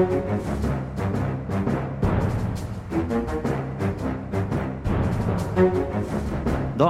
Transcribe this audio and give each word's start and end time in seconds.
Da 0.00 0.06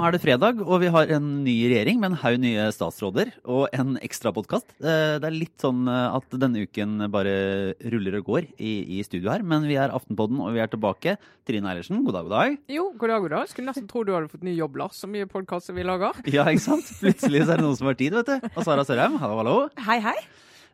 er 0.06 0.14
det 0.14 0.20
fredag, 0.22 0.60
og 0.62 0.76
vi 0.78 0.90
har 0.94 1.10
en 1.16 1.24
ny 1.42 1.54
regjering 1.72 1.98
med 1.98 2.12
en 2.12 2.18
haug 2.20 2.36
nye 2.38 2.68
statsråder 2.70 3.32
og 3.50 3.64
en 3.74 3.96
ekstra 3.98 4.30
podkast. 4.36 4.68
Det 4.78 5.26
er 5.26 5.34
litt 5.34 5.56
sånn 5.58 5.88
at 5.90 6.28
denne 6.38 6.62
uken 6.62 7.08
bare 7.10 7.32
ruller 7.90 8.20
og 8.20 8.28
går 8.28 8.46
i, 8.62 8.76
i 8.94 9.02
studio 9.02 9.32
her, 9.34 9.42
men 9.42 9.66
vi 9.66 9.74
er 9.74 9.90
Aftenpodden, 9.90 10.38
og 10.44 10.54
vi 10.54 10.62
er 10.62 10.70
tilbake. 10.70 11.16
Trine 11.48 11.72
Eilertsen, 11.72 12.04
god 12.06 12.14
dag, 12.14 12.28
god 12.28 12.36
dag. 12.36 12.54
Jo, 12.70 12.84
god 12.94 13.10
dag, 13.10 13.24
god 13.26 13.34
dag. 13.34 13.50
Skulle 13.50 13.72
nesten 13.72 13.90
tro 13.90 14.04
du 14.06 14.14
hadde 14.14 14.30
fått 14.30 14.46
ny 14.46 14.54
jobb, 14.54 14.78
Lars. 14.84 15.00
Så 15.02 15.10
mye 15.10 15.26
podkaster 15.26 15.74
vi 15.74 15.82
lager. 15.88 16.22
Ja, 16.30 16.46
ikke 16.46 16.68
sant? 16.68 16.94
Plutselig 17.02 17.42
så 17.42 17.56
er 17.56 17.58
det 17.58 17.66
noen 17.66 17.80
som 17.80 17.90
har 17.90 17.98
tid, 17.98 18.14
vet 18.20 18.30
du. 18.30 18.52
Og 18.54 18.62
Sara 18.62 18.86
Sørheim, 18.86 19.18
hallo, 19.18 19.42
hallo. 19.42 19.56
Hei, 19.88 19.98
hei. 20.06 20.20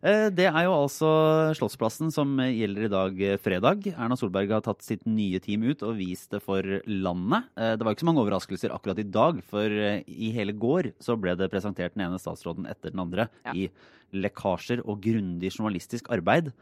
Eh, 0.04 0.28
Det 0.30 0.46
er 0.46 0.64
jo 0.66 0.74
altså 0.76 1.08
Slottsplassen 1.56 2.10
som 2.12 2.36
gjelder 2.38 2.84
i 2.86 2.90
dag 2.92 3.20
eh, 3.24 3.38
fredag. 3.40 3.86
Erna 3.94 4.16
Solberg 4.18 4.52
har 4.52 4.64
tatt 4.64 4.84
sitt 4.84 5.06
nye 5.08 5.40
team 5.42 5.64
ut 5.64 5.82
og 5.86 5.96
vist 5.98 6.30
det 6.34 6.42
for 6.44 6.62
landet. 6.86 7.48
Eh, 7.56 7.76
Det 7.76 7.84
var 7.86 7.94
ikke 7.94 8.04
så 8.04 8.10
mange 8.10 8.24
overraskelser 8.24 8.74
akkurat 8.74 9.00
i 9.00 9.08
dag, 9.08 9.40
for 9.48 9.66
i 9.70 10.30
hele 10.36 10.52
går 10.52 10.92
så 11.00 11.16
ble 11.18 11.34
det 11.36 11.50
presentert 11.50 11.94
den 11.96 12.06
ene 12.06 12.20
statsråden 12.20 12.68
etter 12.68 12.92
den 12.92 13.00
andre 13.00 13.28
Ja. 13.46 13.52
i 13.52 13.70
lekkasjer 14.14 14.84
og 14.86 15.00
grundig 15.02 15.50
journalistisk 15.50 16.08
arbeid. 16.10 16.52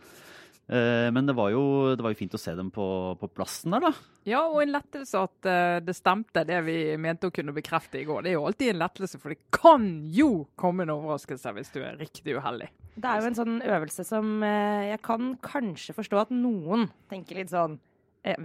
Eh, 0.66 1.10
Men 1.12 1.26
det 1.26 1.34
var, 1.36 1.50
jo, 1.52 1.92
det 1.96 2.04
var 2.04 2.14
jo 2.14 2.18
fint 2.18 2.34
å 2.36 2.40
se 2.40 2.54
dem 2.56 2.70
på, 2.72 2.84
på 3.20 3.28
plassen 3.36 3.74
der, 3.74 3.84
da. 3.84 3.90
Ja, 4.24 4.44
og 4.48 4.62
en 4.62 4.72
lettelse 4.72 5.20
at 5.26 5.48
eh, 5.50 5.78
det 5.84 5.96
stemte, 5.96 6.44
det 6.48 6.60
vi 6.64 6.76
mente 7.00 7.28
å 7.28 7.34
kunne 7.34 7.52
bekrefte 7.56 8.00
i 8.00 8.06
går. 8.08 8.24
Det 8.24 8.32
er 8.32 8.38
jo 8.38 8.46
alltid 8.48 8.72
en 8.72 8.80
lettelse, 8.80 9.20
for 9.20 9.34
det 9.34 9.42
kan 9.52 9.84
jo 10.14 10.30
komme 10.60 10.86
en 10.86 10.94
overraskelse 10.96 11.52
hvis 11.58 11.72
du 11.74 11.82
er 11.84 11.98
riktig 12.00 12.36
uheldig. 12.38 12.70
Det 12.94 13.10
er 13.10 13.20
jo 13.20 13.28
en 13.28 13.36
sånn 13.36 13.58
øvelse 13.60 14.06
som 14.08 14.38
eh, 14.46 14.86
jeg 14.94 15.02
kan 15.04 15.34
kanskje 15.44 15.96
forstå 15.98 16.22
at 16.22 16.32
noen 16.32 16.88
tenker 17.10 17.42
litt 17.42 17.52
sånn 17.52 17.80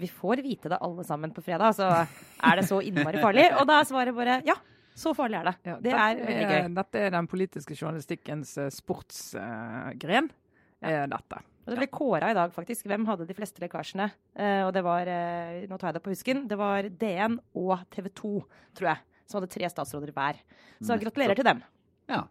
Vi 0.01 0.09
får 0.11 0.41
vite 0.43 0.67
det 0.73 0.79
alle 0.83 1.05
sammen 1.07 1.31
på 1.31 1.39
fredag, 1.45 1.77
så 1.77 1.85
er 2.03 2.59
det 2.59 2.65
så 2.67 2.81
innmari 2.83 3.21
farlig? 3.23 3.45
Og 3.61 3.63
da 3.69 3.77
er 3.79 3.87
svaret 3.87 4.17
bare 4.17 4.41
ja. 4.43 4.57
Så 4.99 5.13
farlig 5.15 5.37
er 5.39 5.47
det. 5.47 5.53
Ja, 5.63 5.77
det 5.79 5.93
er 5.95 6.17
veldig 6.19 6.49
gøy. 6.49 6.65
Dette 6.75 7.03
er 7.05 7.13
den 7.13 7.29
politiske 7.31 7.77
journalistikkens 7.77 8.57
sportsgren. 8.75 10.27
Uh, 10.27 10.89
er 10.89 11.07
dette. 11.11 11.39
Og 11.69 11.75
det 11.75 11.83
ble 11.83 11.91
kåra 11.93 12.31
i 12.31 12.35
dag, 12.37 12.49
faktisk. 12.49 12.87
Hvem 12.89 13.03
hadde 13.05 13.27
de 13.29 13.35
fleste 13.37 13.61
lekkasjene? 13.61 14.07
Eh, 14.33 14.63
og 14.65 14.71
det 14.73 14.81
var 14.85 15.05
eh, 15.05 15.67
Nå 15.69 15.77
tar 15.77 15.91
jeg 15.91 15.99
det 15.99 16.05
på 16.07 16.13
husken. 16.15 16.43
Det 16.49 16.57
var 16.57 16.87
DN 16.89 17.35
og 17.61 17.83
TV 17.93 18.09
2, 18.17 18.31
tror 18.79 18.89
jeg, 18.89 19.03
som 19.29 19.37
hadde 19.37 19.51
tre 19.53 19.69
statsråder 19.69 20.13
hver. 20.15 20.39
Så 20.81 20.97
gratulerer 20.97 21.37
til 21.37 21.45
dem. 21.45 21.61
Ja. 22.09 22.23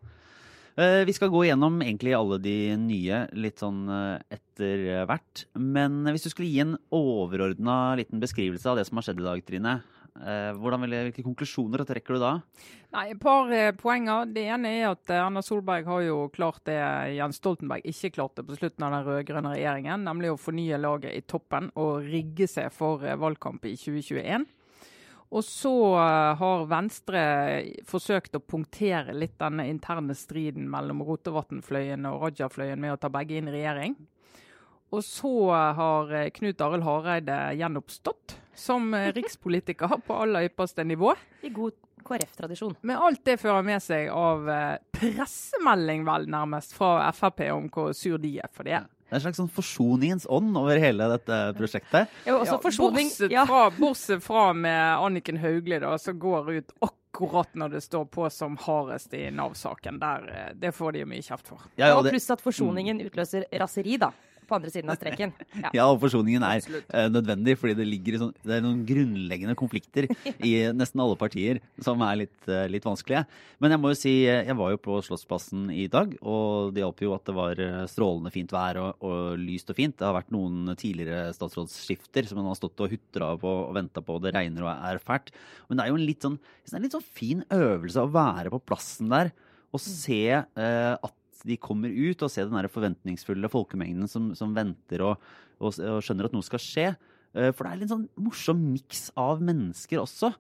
Eh, 0.75 1.05
Vi 1.07 1.15
skal 1.15 1.31
gå 1.31 1.45
gjennom 1.47 1.79
egentlig 1.85 2.17
alle 2.19 2.41
de 2.43 2.57
nye 2.83 3.21
litt 3.39 3.63
sånn 3.63 3.85
etter 4.27 5.07
hvert. 5.07 5.45
Men 5.55 6.03
hvis 6.11 6.27
du 6.27 6.33
skulle 6.35 6.51
gi 6.51 6.65
en 6.67 6.75
overordna 6.91 7.95
liten 8.03 8.19
beskrivelse 8.19 8.67
av 8.73 8.81
det 8.81 8.89
som 8.91 8.99
har 8.99 9.07
skjedd 9.07 9.23
i 9.23 9.29
dag, 9.29 9.47
Trine. 9.47 9.79
Eh, 10.23 10.51
Hvordan 10.59 10.85
vil, 10.85 10.97
hvilke 11.09 11.25
konklusjoner 11.25 11.85
trekker 11.87 12.17
du 12.17 12.23
da? 12.23 12.33
Nei, 12.95 13.05
Et 13.13 13.21
par 13.21 13.51
eh, 13.55 13.71
poenger. 13.77 14.29
Det 14.35 14.45
ene 14.51 14.73
er 14.81 14.87
at 14.91 15.13
eh, 15.13 15.21
Erna 15.21 15.43
Solberg 15.45 15.89
har 15.89 16.05
jo 16.07 16.19
klart 16.35 16.65
det 16.69 16.79
Jens 17.17 17.41
Stoltenberg 17.41 17.87
ikke 17.87 18.13
klarte 18.17 18.45
på 18.47 18.57
slutten 18.59 18.87
av 18.87 18.97
den 18.97 19.07
rød-grønne 19.09 19.55
regjeringen, 19.55 20.07
nemlig 20.09 20.33
å 20.33 20.41
fornye 20.41 20.81
laget 20.81 21.15
i 21.17 21.25
toppen 21.29 21.71
og 21.79 22.09
rigge 22.09 22.49
seg 22.51 22.73
for 22.75 23.05
valgkamp 23.05 23.69
i 23.69 23.75
2021. 23.79 24.49
Og 25.29 25.45
så 25.45 25.73
har 26.41 26.63
Venstre 26.71 27.23
forsøkt 27.85 28.39
å 28.39 28.41
punktere 28.41 29.13
litt 29.13 29.35
denne 29.37 29.67
interne 29.69 30.17
striden 30.17 30.65
mellom 30.73 31.03
Rotevatn-fløyen 31.05 32.09
og 32.09 32.23
Raja-fløyen 32.23 32.81
med 32.81 32.95
å 32.95 33.01
ta 33.03 33.11
begge 33.13 33.37
inn 33.37 33.51
i 33.51 33.59
regjering. 33.59 33.99
Og 34.89 35.05
så 35.05 35.35
har 35.53 36.15
Knut 36.33 36.65
Arild 36.65 36.89
Hareide 36.89 37.37
gjenoppstått 37.61 38.39
som 38.59 38.91
eh, 38.95 39.13
rikspolitiker 39.17 40.01
på 40.07 40.17
aller 40.25 40.49
ypperste 40.51 40.85
nivå. 40.85 41.15
I 41.47 41.51
god 41.55 41.73
KrF-tradisjon. 42.09 42.77
Med 42.89 42.97
alt 42.99 43.25
det 43.27 43.39
fører 43.41 43.65
med 43.67 43.83
seg 43.85 44.09
av 44.15 44.49
eh, 44.49 44.77
pressemelding, 44.95 46.05
vel 46.09 46.29
nærmest, 46.31 46.75
fra 46.77 47.11
Frp 47.13 47.43
om 47.55 47.69
hvor 47.73 47.93
sur 47.97 48.19
de 48.23 48.37
er 48.43 48.51
for 48.55 48.65
det. 48.69 48.83
Det 49.09 49.15
er 49.15 49.21
en 49.23 49.25
slags 49.25 49.39
sånn 49.41 49.49
forsoningens 49.53 50.27
ånd 50.29 50.57
over 50.61 50.77
hele 50.83 51.07
dette 51.15 51.37
prosjektet. 51.57 52.11
Ja, 52.29 52.35
også 52.37 52.59
Ja, 52.59 52.61
forsoning. 52.61 53.09
bortsett, 53.09 53.31
Ja. 53.33 53.47
fra, 53.49 53.71
bortsett 53.71 54.23
fra 54.23 54.53
med 54.53 54.99
Anniken 55.01 55.39
Hauglie, 55.41 55.79
da, 55.81 55.95
som 55.99 56.19
går 56.21 56.51
ut 56.59 56.73
akkurat 56.85 57.55
når 57.57 57.71
det 57.73 57.83
står 57.83 58.05
på 58.13 58.29
som 58.31 58.57
hardest 58.61 59.15
i 59.15 59.31
Nav-saken. 59.31 60.03
Eh, 60.03 60.53
Det 60.55 60.75
får 60.77 60.93
de 60.93 60.99
jo 61.01 61.07
mye 61.07 61.23
kjeft 61.25 61.47
for. 61.49 61.59
Ja, 61.77 61.95
Og 61.97 62.05
og, 62.05 62.11
pluss 62.13 62.31
at 62.31 62.41
forsoningen 62.45 63.01
utløser 63.01 63.45
raseri, 63.59 63.97
da. 63.99 64.11
På 64.49 64.57
andre 64.57 64.73
siden 64.73 64.91
av 64.93 64.97
streken. 65.01 65.35
Ja. 65.59 65.71
ja, 65.75 65.85
og 65.91 65.99
forsoningen 66.01 66.45
er 66.47 66.61
Absolutt. 66.61 66.87
eh, 66.95 67.09
nødvendig, 67.11 67.55
fordi 67.59 67.75
det 67.79 67.87
ligger 67.89 68.19
sånn, 68.21 68.31
det 68.47 68.55
er 68.59 68.63
noen 68.63 68.85
grunnleggende 68.87 69.57
konflikter 69.59 70.07
i 70.49 70.53
nesten 70.77 71.03
alle 71.03 71.17
partier 71.19 71.59
som 71.83 72.01
er 72.07 72.21
litt, 72.23 72.37
eh, 72.49 72.67
litt 72.71 72.87
vanskelige. 72.87 73.25
Men 73.61 73.75
jeg 73.75 73.83
må 73.83 73.91
jo 73.93 73.99
si, 73.99 74.13
eh, 74.29 74.45
jeg 74.47 74.57
var 74.59 74.73
jo 74.73 74.81
på 74.85 74.99
Slottsplassen 75.05 75.67
i 75.75 75.89
dag, 75.93 76.15
og 76.23 76.73
det 76.77 76.85
hjalp 76.85 77.03
jo 77.05 77.15
at 77.17 77.27
det 77.29 77.35
var 77.37 77.63
eh, 77.65 77.81
strålende 77.91 78.33
fint 78.35 78.55
vær 78.55 78.81
og, 78.85 79.03
og 79.09 79.43
lyst 79.43 79.73
og 79.75 79.79
fint. 79.81 79.97
Det 79.99 80.07
har 80.07 80.17
vært 80.17 80.33
noen 80.35 80.73
tidligere 80.79 81.35
statsrådsskifter 81.37 82.31
som 82.31 82.41
man 82.41 82.49
har 82.53 82.61
stått 82.61 82.81
og 82.85 82.95
hutra 82.95 83.33
på 83.41 83.55
og 83.67 83.75
venta 83.77 84.05
på, 84.05 84.17
og 84.17 84.25
det 84.25 84.35
regner 84.37 84.65
og 84.69 84.73
er 84.73 85.03
fælt. 85.03 85.35
Men 85.69 85.81
det 85.81 85.85
er 85.85 85.93
jo 85.93 85.99
en 86.01 86.07
litt 86.09 86.25
sånn, 86.29 86.39
en 86.73 86.87
litt 86.87 86.95
sånn 86.97 87.09
fin 87.19 87.45
øvelse 87.53 88.05
å 88.07 88.13
være 88.15 88.55
på 88.55 88.63
plassen 88.71 89.11
der 89.13 89.35
og 89.69 89.83
se 89.85 90.23
eh, 90.33 90.95
at 90.97 91.15
de 91.47 91.59
kommer 91.61 91.93
ut 91.93 92.23
og 92.25 92.33
ser 92.33 92.49
den 92.49 92.59
der 92.59 92.71
forventningsfulle 92.73 93.51
folkemengden 93.53 94.11
som, 94.11 94.33
som 94.39 94.55
venter 94.57 95.05
og, 95.07 95.23
og, 95.61 95.77
og 95.79 96.03
skjønner 96.05 96.29
at 96.29 96.35
noe 96.37 96.47
skal 96.47 96.63
skje. 96.63 96.89
Eh, 97.35 97.51
For 97.53 97.65
det 97.65 97.73
er 97.73 97.83
litt 97.83 97.93
sånn 97.93 98.09
morsom 98.21 98.63
miks 98.73 99.09
av 99.19 99.43
mennesker 99.45 100.03
også. 100.03 100.33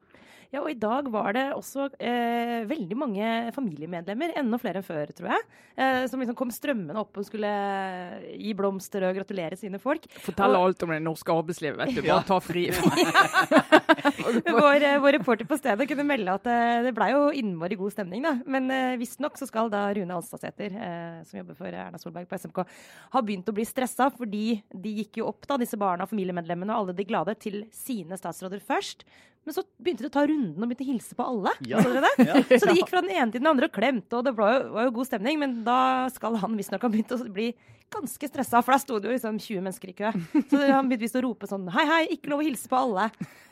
Ja, 0.48 0.62
og 0.62 0.70
i 0.72 0.78
dag 0.80 1.08
var 1.12 1.34
det 1.36 1.42
også 1.52 1.90
eh, 2.00 2.62
veldig 2.70 2.96
mange 2.96 3.26
familiemedlemmer, 3.52 4.32
enda 4.40 4.56
flere 4.60 4.80
enn 4.80 4.86
før, 4.86 5.10
tror 5.12 5.28
jeg, 5.34 5.44
eh, 5.76 6.06
som 6.08 6.22
liksom 6.22 6.38
kom 6.38 6.52
strømmende 6.54 6.96
opp 7.02 7.20
og 7.20 7.26
skulle 7.28 7.50
gi 8.32 8.54
blomster 8.56 9.04
og 9.10 9.18
gratulere 9.18 9.58
sine 9.60 9.76
folk. 9.82 10.08
Fortell 10.24 10.56
Og- 10.56 10.70
alt 10.70 10.86
om 10.86 10.94
det 10.94 11.02
norske 11.04 11.34
arbeidslivet. 11.36 11.76
vet 11.82 11.98
du, 11.98 12.02
Bare 12.08 12.24
ta 12.24 12.38
fri. 12.40 12.64
Vår, 14.48 14.82
eh, 14.82 14.98
vår 15.00 15.12
reporter 15.18 15.44
på 15.48 15.56
stedet 15.60 15.88
kunne 15.90 16.06
melde 16.08 16.32
at 16.40 16.48
eh, 16.48 16.80
det 16.88 16.94
blei 16.96 17.10
jo 17.12 17.28
innmari 17.36 17.76
god 17.78 17.92
stemning, 17.94 18.24
da. 18.24 18.34
Men 18.48 18.70
eh, 18.72 18.96
visstnok 19.00 19.36
så 19.38 19.48
skal 19.48 19.68
da 19.72 19.84
Rune 19.96 20.16
Alstadsæter, 20.16 20.72
eh, 20.74 21.20
som 21.28 21.40
jobber 21.42 21.56
for 21.58 21.68
Erna 21.72 22.00
Solberg 22.00 22.28
på 22.30 22.40
SMK, 22.40 22.64
ha 23.14 23.22
begynt 23.24 23.48
å 23.52 23.56
bli 23.56 23.68
stressa, 23.68 24.08
fordi 24.16 24.62
de 24.72 24.96
gikk 25.02 25.20
jo 25.20 25.28
opp, 25.30 25.44
da, 25.48 25.60
disse 25.60 25.78
barna, 25.80 26.08
familiemedlemmene 26.08 26.72
og 26.74 26.86
alle 26.88 26.96
de 26.98 27.08
glade, 27.08 27.36
til 27.40 27.66
sine 27.74 28.16
statsråder 28.20 28.64
først. 28.64 29.04
Men 29.48 29.56
så 29.56 29.62
begynte 29.80 30.04
de 30.04 30.10
å 30.10 30.12
ta 30.12 30.26
runden 30.28 30.60
og 30.60 30.68
begynte 30.68 30.84
å 30.84 30.90
hilse 30.92 31.16
på 31.16 31.24
alle. 31.24 31.54
Ja. 31.64 31.80
Det? 31.80 32.60
så 32.60 32.68
de 32.68 32.74
gikk 32.76 32.90
fra 32.92 33.00
den 33.00 33.14
ene 33.16 33.32
til 33.32 33.40
den 33.40 33.48
andre 33.48 33.70
og 33.70 33.72
klemte, 33.72 34.18
og 34.20 34.26
det 34.28 34.34
var 34.36 34.52
jo, 34.58 34.62
var 34.76 34.86
jo 34.90 34.94
god 35.00 35.08
stemning. 35.08 35.38
Men 35.40 35.58
da 35.64 35.78
skal 36.12 36.36
han 36.42 36.56
visstnok 36.58 36.84
ha 36.84 36.90
begynt 36.92 37.14
å 37.16 37.18
bli 37.32 37.46
ganske 37.88 38.28
stressa, 38.28 38.60
for 38.60 38.74
da 38.74 38.78
sto 38.82 38.98
det 39.00 39.08
jo 39.08 39.14
liksom 39.14 39.38
20 39.40 39.62
mennesker 39.64 39.88
i 39.88 39.96
kø. 39.96 40.10
Så 40.50 40.58
han 40.68 40.90
begynte 40.90 41.06
visst 41.06 41.16
å 41.16 41.22
rope 41.24 41.48
sånn 41.48 41.64
Hei, 41.72 41.86
hei, 41.88 42.00
ikke 42.18 42.28
lov 42.34 42.42
å 42.42 42.46
hilse 42.50 42.68
på 42.68 42.76
alle. 42.76 43.06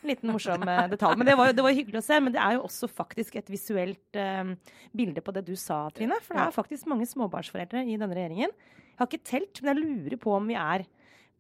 En 0.05 0.11
liten 0.13 0.29
morsom 0.35 0.67
eh, 0.69 0.83
detalj. 0.93 1.17
Men 1.17 1.31
det 1.31 1.37
var, 1.41 1.49
jo- 1.49 1.57
det 1.57 1.65
var 1.65 1.77
hyggelig 1.79 2.03
å 2.03 2.05
se. 2.05 2.19
Men 2.21 2.35
det 2.37 2.43
er 2.45 2.59
jo 2.59 2.67
også 2.69 2.91
faktisk 2.93 3.39
et 3.41 3.49
visuelt 3.55 4.21
eh, 4.21 4.53
bilde 4.93 5.25
på 5.25 5.33
det 5.39 5.47
du 5.49 5.55
sa, 5.57 5.87
Trine. 5.97 6.21
For 6.27 6.37
det 6.37 6.45
er 6.51 6.53
faktisk 6.59 6.91
mange 6.93 7.09
småbarnsforeldre 7.09 7.87
i 7.89 7.97
denne 7.97 8.13
regjeringen. 8.19 8.53
Jeg 8.53 9.01
har 9.01 9.09
ikke 9.09 9.25
telt, 9.33 9.63
men 9.65 9.73
jeg 9.73 9.87
lurer 9.89 10.21
på 10.21 10.37
om 10.37 10.53
vi 10.53 10.61
er 10.61 10.85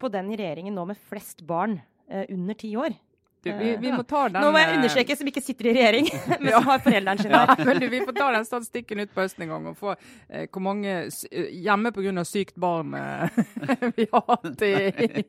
på 0.00 0.08
den 0.12 0.32
regjeringen 0.32 0.74
nå 0.76 0.82
med 0.88 0.98
flest 1.12 1.44
barn 1.48 1.78
eh, 2.08 2.24
under 2.32 2.56
ti 2.64 2.72
år. 2.80 2.96
Du, 3.46 3.52
vi, 3.60 3.70
vi 3.80 3.92
må 3.94 4.02
ta 4.08 4.24
den 4.28 4.42
Nå 4.42 4.50
må 4.54 4.58
jeg 4.60 4.72
eh, 4.72 4.76
understreke 4.80 5.16
som 5.20 5.30
ikke 5.30 5.42
sitter 5.44 5.68
i 5.70 5.74
regjering, 5.76 6.08
men 6.42 6.50
som 6.52 6.66
har 6.72 6.82
foreldrene 6.84 7.22
sine 7.22 7.40
Ja, 7.46 7.56
men 7.68 7.80
du, 7.82 7.86
Vi 7.92 8.00
får 8.08 8.16
ta 8.18 8.28
den 8.34 8.46
statistikken 8.48 9.04
ut 9.04 9.12
på 9.14 9.22
høsten 9.24 9.46
en 9.46 9.52
gang 9.54 9.68
og 9.70 9.76
få 9.78 9.92
eh, 9.94 10.46
hvor 10.50 10.64
mange 10.66 10.96
eh, 11.06 11.50
hjemme 11.62 11.92
pga. 11.94 12.24
sykt 12.26 12.56
barn 12.60 12.94
eh, 12.98 13.40
vi 13.98 14.08
har 14.12 14.24
hatt 14.32 14.62
i, 14.66 14.72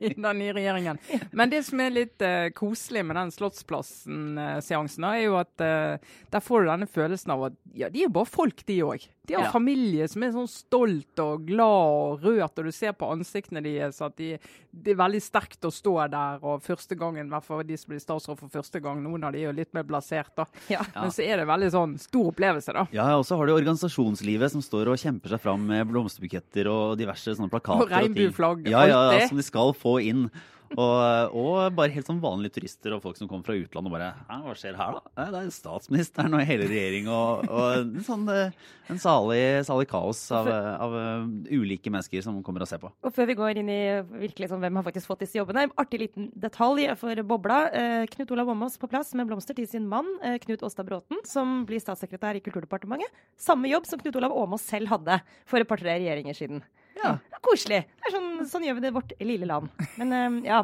i 0.09 0.13
den 0.15 0.41
nye 0.41 0.55
regjeringen. 0.57 0.99
Men 1.31 1.51
det 1.53 1.61
som 1.67 1.79
er 1.85 1.93
litt 1.95 2.21
eh, 2.25 2.49
koselig 2.57 3.05
med 3.05 3.19
den 3.19 3.31
Slottsplassen-seansen, 3.35 5.03
er 5.07 5.21
jo 5.25 5.37
at 5.39 5.61
eh, 5.63 5.97
der 6.33 6.43
får 6.43 6.63
du 6.65 6.71
denne 6.71 6.87
følelsen 6.89 7.33
av 7.35 7.45
at 7.51 7.57
ja, 7.77 7.89
de 7.93 8.01
er 8.03 8.07
jo 8.09 8.13
bare 8.17 8.29
folk, 8.29 8.63
de 8.67 8.79
òg. 8.85 9.07
De 9.27 9.35
har 9.35 9.43
Ja. 9.43 9.51
familie 9.51 10.05
som 10.07 10.23
er 10.23 10.31
sånn 10.31 10.47
stolt 10.47 11.19
og 11.19 11.43
glad 11.49 11.67
og 11.67 12.23
rørt, 12.23 12.57
og 12.61 12.65
du 12.65 12.71
ser 12.71 12.93
på 12.95 13.09
ansiktene 13.11 13.59
deres 13.65 13.99
at 14.01 14.15
de, 14.17 14.37
det 14.71 14.93
er 14.93 14.99
veldig 15.01 15.19
sterkt 15.21 15.67
å 15.67 15.71
stå 15.73 15.95
der. 16.13 16.39
Og 16.47 16.63
første 16.63 16.95
gangen, 16.95 17.27
i 17.27 17.33
hvert 17.35 17.43
fall 17.45 17.63
de 17.67 17.75
som 17.77 17.91
blir 17.91 17.99
statsråd 18.07 18.39
for 18.39 18.53
første 18.57 18.81
gang, 18.83 19.03
noen 19.03 19.27
av 19.27 19.35
de 19.35 19.43
er 19.43 19.49
jo 19.51 19.55
litt 19.59 19.73
mer 19.75 19.85
blasert, 19.87 20.31
da. 20.39 20.47
Ja. 20.71 20.81
Men 20.95 21.13
så 21.13 21.25
er 21.27 21.41
det 21.43 21.47
veldig 21.51 21.71
sånn 21.75 21.95
stor 22.01 22.31
opplevelse, 22.31 22.73
da. 22.75 22.87
Ja, 22.95 23.07
og 23.19 23.25
så 23.27 23.37
har 23.39 23.47
du 23.49 23.53
organisasjonslivet 23.57 24.55
som 24.55 24.63
står 24.65 24.93
og 24.93 25.01
kjemper 25.01 25.35
seg 25.35 25.43
fram 25.43 25.67
med 25.69 25.87
blomsterbuketter 25.91 26.69
og 26.71 26.97
diverse 26.99 27.35
sånne 27.37 27.51
plakater. 27.51 27.85
Og 27.85 27.93
regnbueflagg, 27.93 28.67
Ja, 28.71 28.85
Ja, 28.87 29.01
ja, 29.17 29.27
som 29.29 29.37
de 29.39 29.45
skal 29.45 29.73
få 29.77 29.97
inn. 30.07 30.29
Og, 30.75 31.37
og 31.37 31.75
bare 31.77 31.93
helt 31.95 32.09
sånn 32.09 32.21
vanlige 32.23 32.57
turister 32.57 32.95
og 32.95 33.03
folk 33.05 33.19
som 33.19 33.29
kommer 33.29 33.47
fra 33.47 33.55
utlandet 33.57 33.91
og 33.91 33.95
bare 33.95 34.41
hva 34.43 34.55
skjer 34.57 34.79
her, 34.79 34.97
da? 34.97 35.27
Det 35.31 35.41
er 35.41 35.53
statsministeren 35.55 36.35
og 36.37 36.43
hele 36.49 36.67
regjeringa 36.69 37.13
og, 37.13 37.47
og 37.47 37.77
en 37.77 38.07
sånn 38.07 38.27
eh, 38.33 38.65
en 38.87 38.99
salig, 39.01 39.65
salig 39.67 39.87
kaos 39.91 40.19
av, 40.31 40.47
av 40.47 40.93
uh, 40.95 41.25
ulike 41.51 41.91
mennesker 41.91 42.23
som 42.23 42.37
kommer 42.43 42.63
og 42.63 42.69
ser 42.69 42.79
på. 42.79 42.91
Og 43.03 43.13
før 43.13 43.27
vi 43.29 43.35
går 43.39 43.59
inn 43.59 43.71
i 43.71 43.81
virkelig 44.23 44.51
sånn, 44.51 44.61
hvem 44.63 44.79
har 44.79 44.85
faktisk 44.87 45.09
fått 45.11 45.25
disse 45.25 45.39
jobbene, 45.39 45.67
artig 45.79 45.99
liten 46.05 46.29
detalj 46.39 46.87
for 46.99 47.23
bobla. 47.27 47.59
Eh, 47.75 48.05
Knut 48.13 48.31
Olav 48.35 48.53
Åmås 48.53 48.79
på 48.79 48.89
plass 48.91 49.11
med 49.17 49.27
blomster 49.29 49.57
til 49.57 49.67
sin 49.69 49.87
mann 49.91 50.07
eh, 50.23 50.37
Knut 50.43 50.63
Åstad 50.63 50.87
Bråten, 50.87 51.19
som 51.27 51.61
blir 51.67 51.83
statssekretær 51.83 52.39
i 52.39 52.43
Kulturdepartementet. 52.45 53.11
Samme 53.39 53.71
jobb 53.71 53.89
som 53.89 53.99
Knut 54.01 54.19
Olav 54.19 54.35
Åmås 54.35 54.67
selv 54.67 54.91
hadde 54.93 55.19
for 55.49 55.59
et 55.59 55.69
par-tre 55.69 55.97
regjeringer 55.97 56.37
siden. 56.37 56.63
Ja. 56.97 57.13
Det 57.21 57.37
er 57.37 57.43
koselig. 57.45 57.81
Det 57.87 58.09
er 58.09 58.15
sånn, 58.15 58.29
sånn, 58.49 58.65
gjør 58.67 58.77
vi 58.77 58.85
det 58.85 58.91
i 58.91 58.95
vårt 58.95 59.13
lille 59.21 59.49
land. 59.49 59.83
Men 59.99 60.13
uh, 60.13 60.37
ja. 60.47 60.61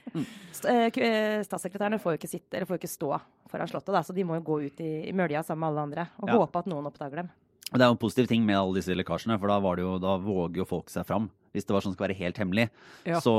Statssekretærene 0.62 2.00
får 2.02 2.14
jo 2.14 2.20
ikke 2.20 2.30
sitte, 2.30 2.56
eller 2.56 2.68
får 2.68 2.76
jo 2.76 2.82
ikke 2.82 2.92
stå 2.92 3.12
foran 3.52 3.68
Slottet, 3.68 3.94
da, 3.94 4.02
så 4.04 4.14
de 4.16 4.24
må 4.24 4.36
jo 4.38 4.44
gå 4.46 4.58
ut 4.68 4.82
i, 4.84 4.92
i 5.08 5.14
mølja 5.16 5.42
sammen 5.44 5.64
med 5.64 5.72
alle 5.72 5.86
andre 5.88 6.04
og 6.22 6.30
ja. 6.30 6.36
håpe 6.40 6.62
at 6.62 6.68
noen 6.72 6.88
oppdager 6.88 7.22
dem. 7.22 7.32
Det 7.72 7.80
er 7.80 7.88
jo 7.88 7.96
en 7.96 8.00
positiv 8.00 8.28
ting 8.28 8.44
med 8.44 8.58
alle 8.58 8.80
disse 8.80 8.96
lekkasjene, 8.96 9.38
for 9.40 9.48
da, 9.48 9.76
jo, 9.80 9.96
da 10.00 10.16
våger 10.20 10.62
jo 10.62 10.68
folk 10.68 10.92
seg 10.92 11.08
fram. 11.08 11.30
Hvis 11.52 11.66
det 11.68 11.74
var 11.74 11.84
sånn 11.84 11.92
skal 11.92 12.06
være 12.06 12.16
helt 12.16 12.38
hemmelig, 12.40 12.64
ja. 13.04 13.18
så, 13.20 13.32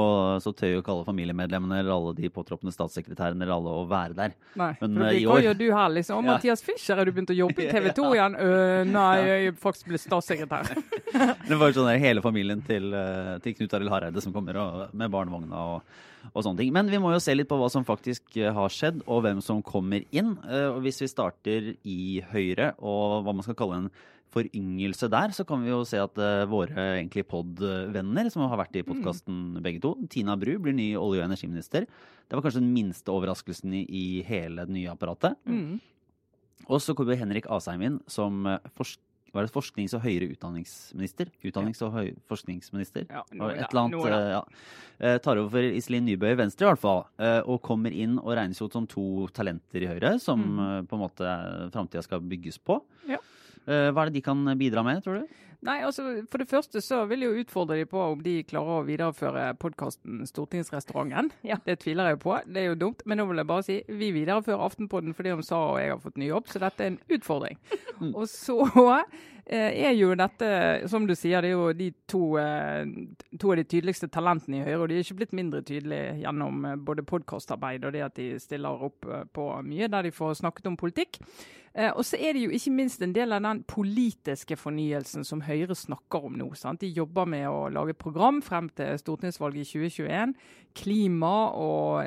så, 0.44 0.52
tør 0.54 0.76
jo 0.76 0.82
ikke 0.84 0.92
alle 0.94 1.06
familiemedlemmene 1.08 1.80
eller 1.82 1.94
alle 1.96 2.12
de 2.20 2.30
påtroppende 2.34 2.74
statssekretærene 2.76 3.42
eller 3.42 3.56
alle 3.56 3.74
å 3.74 3.88
være 3.90 4.18
der. 4.20 4.36
Nei, 4.60 4.70
Men 4.84 5.00
for 5.00 5.08
år 5.08 5.32
hva 5.32 5.38
gjør 5.48 5.58
du 5.58 5.66
her, 5.72 5.96
liksom? 5.98 6.22
Ja. 6.22 6.36
Mathias 6.36 6.62
Fischer, 6.66 7.02
har 7.02 7.10
du 7.10 7.14
begynt 7.16 7.34
å 7.34 7.40
jobbe 7.40 7.66
i 7.66 7.72
TV 7.74 7.90
2 7.98 8.06
igjen? 8.14 8.38
Uh, 8.38 8.84
nei, 8.86 9.16
jeg 9.32 9.58
faktisk 9.64 9.90
ble 9.90 10.02
statssekretær. 10.04 10.70
det 11.50 11.58
var 11.58 11.74
jo 11.74 11.80
sånn 11.80 11.90
der, 11.90 12.00
hele 12.06 12.26
familien 12.26 12.62
til, 12.70 12.94
uh, 12.94 13.36
til 13.42 13.58
Knut 13.58 13.74
Arild 13.80 13.96
Hareide 13.96 14.26
som 14.26 14.36
kommer 14.36 14.62
og, 14.62 14.86
med 14.94 15.10
barnevogna 15.18 15.66
og, 15.74 16.00
og 16.30 16.40
sånne 16.46 16.62
ting. 16.62 16.72
Men 16.78 16.94
vi 16.94 17.02
må 17.02 17.16
jo 17.16 17.22
se 17.24 17.34
litt 17.34 17.50
på 17.50 17.58
hva 17.58 17.74
som 17.74 17.88
faktisk 17.88 18.38
har 18.38 18.78
skjedd, 18.78 19.02
og 19.10 19.26
hvem 19.26 19.42
som 19.44 19.66
kommer 19.66 20.06
inn. 20.14 20.36
Og 20.70 20.84
hvis 20.86 21.02
vi 21.02 21.10
starter 21.10 21.74
i 21.82 22.22
Høyre, 22.30 22.76
og 22.78 23.26
hva 23.26 23.34
man 23.34 23.44
skal 23.44 23.58
kalle 23.58 23.82
en 23.82 23.94
foryngelse 24.34 25.10
der, 25.12 25.34
så 25.36 25.46
kan 25.48 25.64
vi 25.64 25.72
jo 25.72 25.84
se 25.88 26.02
at 26.02 26.20
uh, 26.20 26.44
våre 26.50 26.74
egentlig 26.98 27.26
pod-venner 27.30 28.30
som 28.34 28.46
har 28.48 28.60
vært 28.64 28.80
i 28.80 28.86
podkasten 28.88 29.56
mm. 29.58 29.62
begge 29.66 29.84
to, 29.84 29.96
Tina 30.12 30.38
Bru 30.40 30.56
blir 30.62 30.76
ny 30.76 30.94
olje- 31.00 31.22
og 31.22 31.30
energiminister. 31.30 31.88
Det 31.88 32.38
var 32.38 32.46
kanskje 32.46 32.64
den 32.64 32.74
minste 32.76 33.14
overraskelsen 33.14 33.76
i, 33.84 34.06
hele 34.28 34.68
det 34.68 34.76
nye 34.76 34.92
apparatet. 34.94 35.38
Mm. 35.46 35.80
Og 36.70 36.80
så 36.82 36.96
kommer 36.96 37.20
Henrik 37.20 37.50
Asheim 37.52 37.84
inn 37.86 37.98
som 38.12 38.46
uh, 38.50 38.60
forsk 38.78 39.02
var 39.34 39.48
det 39.48 39.50
forsknings- 39.50 39.96
og 39.98 40.04
høyere 40.04 40.28
utdanningsminister? 40.30 41.32
Utdannings- 41.42 41.80
og 41.82 41.96
høy 41.96 42.12
forskningsminister? 42.30 43.08
Ja, 43.10 43.24
noe, 43.34 43.48
et 43.56 43.64
eller 43.64 43.80
annet, 43.82 43.96
noe, 43.98 44.20
ja. 44.30 45.16
tar 45.26 45.42
over 45.42 45.56
for 45.56 45.74
Iselin 45.80 46.06
Nybø 46.06 46.30
i 46.30 46.38
Venstre, 46.38 46.68
i 46.68 46.70
hvert 46.70 46.84
fall. 46.84 47.02
og 47.50 47.58
kommer 47.66 47.90
inn 47.98 48.20
og 48.22 48.30
regnes 48.38 48.62
ut 48.62 48.78
som 48.78 48.86
to 48.86 49.26
talenter 49.34 49.88
i 49.88 49.90
Høyre, 49.90 50.20
som 50.22 50.38
mm. 50.38 50.86
på 50.86 51.00
en 51.00 51.02
måte 51.02 51.34
framtida 51.74 52.06
skal 52.06 52.22
bygges 52.22 52.62
på. 52.62 52.78
Ja. 53.10 53.18
Eh, 53.68 53.90
hva 53.92 54.04
er 54.04 54.12
det 54.12 54.20
de 54.20 54.26
kan 54.26 54.46
bidra 54.60 54.84
med, 54.86 55.04
tror 55.06 55.22
du? 55.22 55.42
Nei, 55.64 55.78
altså 55.86 56.04
For 56.32 56.42
det 56.42 56.50
første 56.52 56.82
så 56.84 57.04
vil 57.08 57.24
jeg 57.24 57.32
jo 57.32 57.44
utfordre 57.44 57.78
de 57.80 57.88
på 57.88 58.00
om 58.04 58.24
de 58.24 58.36
klarer 58.48 58.82
å 58.82 58.86
videreføre 58.88 59.46
podkasten 59.62 60.26
Stortingsrestauranten. 60.28 61.32
Ja. 61.48 61.60
Det 61.64 61.78
tviler 61.84 62.12
jeg 62.12 62.20
på. 62.24 62.36
Det 62.44 62.60
er 62.60 62.72
jo 62.72 62.80
dumt. 62.82 63.06
Men 63.08 63.22
nå 63.22 63.28
vil 63.30 63.40
jeg 63.40 63.50
bare 63.50 63.66
si 63.68 63.78
vi 63.88 64.12
viderefører 64.16 64.66
Aftenpodden 64.66 65.16
fordi 65.16 65.32
om 65.36 65.44
Sara 65.46 65.76
og 65.76 65.80
jeg 65.80 65.94
har 65.94 66.02
fått 66.04 66.20
ny 66.20 66.28
jobb, 66.28 66.52
så 66.52 66.64
dette 66.66 66.84
er 66.84 66.92
en 66.92 67.00
utfordring. 67.16 67.62
Mm. 68.02 68.12
Og 68.12 68.28
så 68.28 68.58
eh, 69.46 69.72
er 69.88 69.96
jo 69.96 70.12
dette, 70.20 70.52
som 70.92 71.08
du 71.08 71.16
sier, 71.16 71.40
det 71.40 71.54
er 71.54 71.56
jo 71.56 71.72
de 71.80 71.90
to, 72.12 72.24
eh, 72.42 72.84
to, 73.38 73.54
av 73.54 73.62
de 73.62 73.68
tydeligste 73.70 74.12
talentene 74.12 74.60
i 74.60 74.68
Høyre. 74.68 74.82
Og 74.82 74.88
de 74.92 75.00
er 75.00 75.08
ikke 75.08 75.22
blitt 75.22 75.38
mindre 75.40 75.64
tydelige 75.64 76.20
gjennom 76.26 76.68
både 76.84 77.08
podkastarbeid 77.08 77.88
og 77.88 77.96
det 77.96 78.04
at 78.10 78.20
de 78.20 78.34
stiller 78.44 78.88
opp 78.92 79.08
på 79.32 79.52
mye 79.64 79.88
der 79.88 80.10
de 80.10 80.16
får 80.16 80.42
snakket 80.44 80.74
om 80.74 80.80
politikk. 80.80 81.24
Eh, 81.74 81.90
og 81.90 82.06
så 82.06 82.20
er 82.22 82.36
det 82.36 82.44
jo 82.44 82.54
ikke 82.54 82.72
minst 82.76 83.02
en 83.02 83.16
del 83.16 83.34
av 83.34 83.42
den 83.42 83.64
politiske 83.66 84.54
fornyelsen 84.60 85.26
som 85.26 85.42
Høyre 85.42 85.74
snakker 85.78 86.28
om 86.28 86.36
nå. 86.38 86.52
Sant? 86.58 86.84
De 86.84 86.92
jobber 86.94 87.26
med 87.30 87.48
å 87.50 87.66
lage 87.74 87.96
program 87.98 88.44
frem 88.46 88.70
til 88.78 88.94
stortingsvalget 89.02 89.66
i 89.66 89.88
2021. 89.90 90.36
Klima 90.78 91.34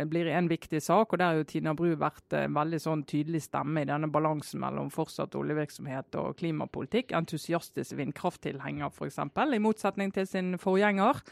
blir 0.07 0.31
en 0.31 0.51
viktig 0.51 0.79
sak, 0.83 1.11
og 1.11 1.19
der 1.19 1.33
har 1.33 1.41
jo 1.41 1.51
Tina 1.51 1.75
Bru 1.79 1.91
vært 1.99 2.39
en 2.39 2.55
veldig 2.55 2.83
sånn 2.83 3.05
tydelig 3.11 3.43
stemme 3.49 3.83
i 3.83 3.91
denne 3.91 4.11
balansen 4.13 4.63
mellom 4.63 4.91
fortsatt 4.95 5.35
oljevirksomhet 5.39 6.15
og 6.23 6.39
klimapolitikk. 6.39 7.15
Entusiastisk 7.19 7.99
vindkrafttilhenger 7.99 8.91
f.eks., 8.95 9.23
i 9.57 9.63
motsetning 9.63 10.15
til 10.15 10.31
sin 10.31 10.57
forgjenger. 10.63 11.23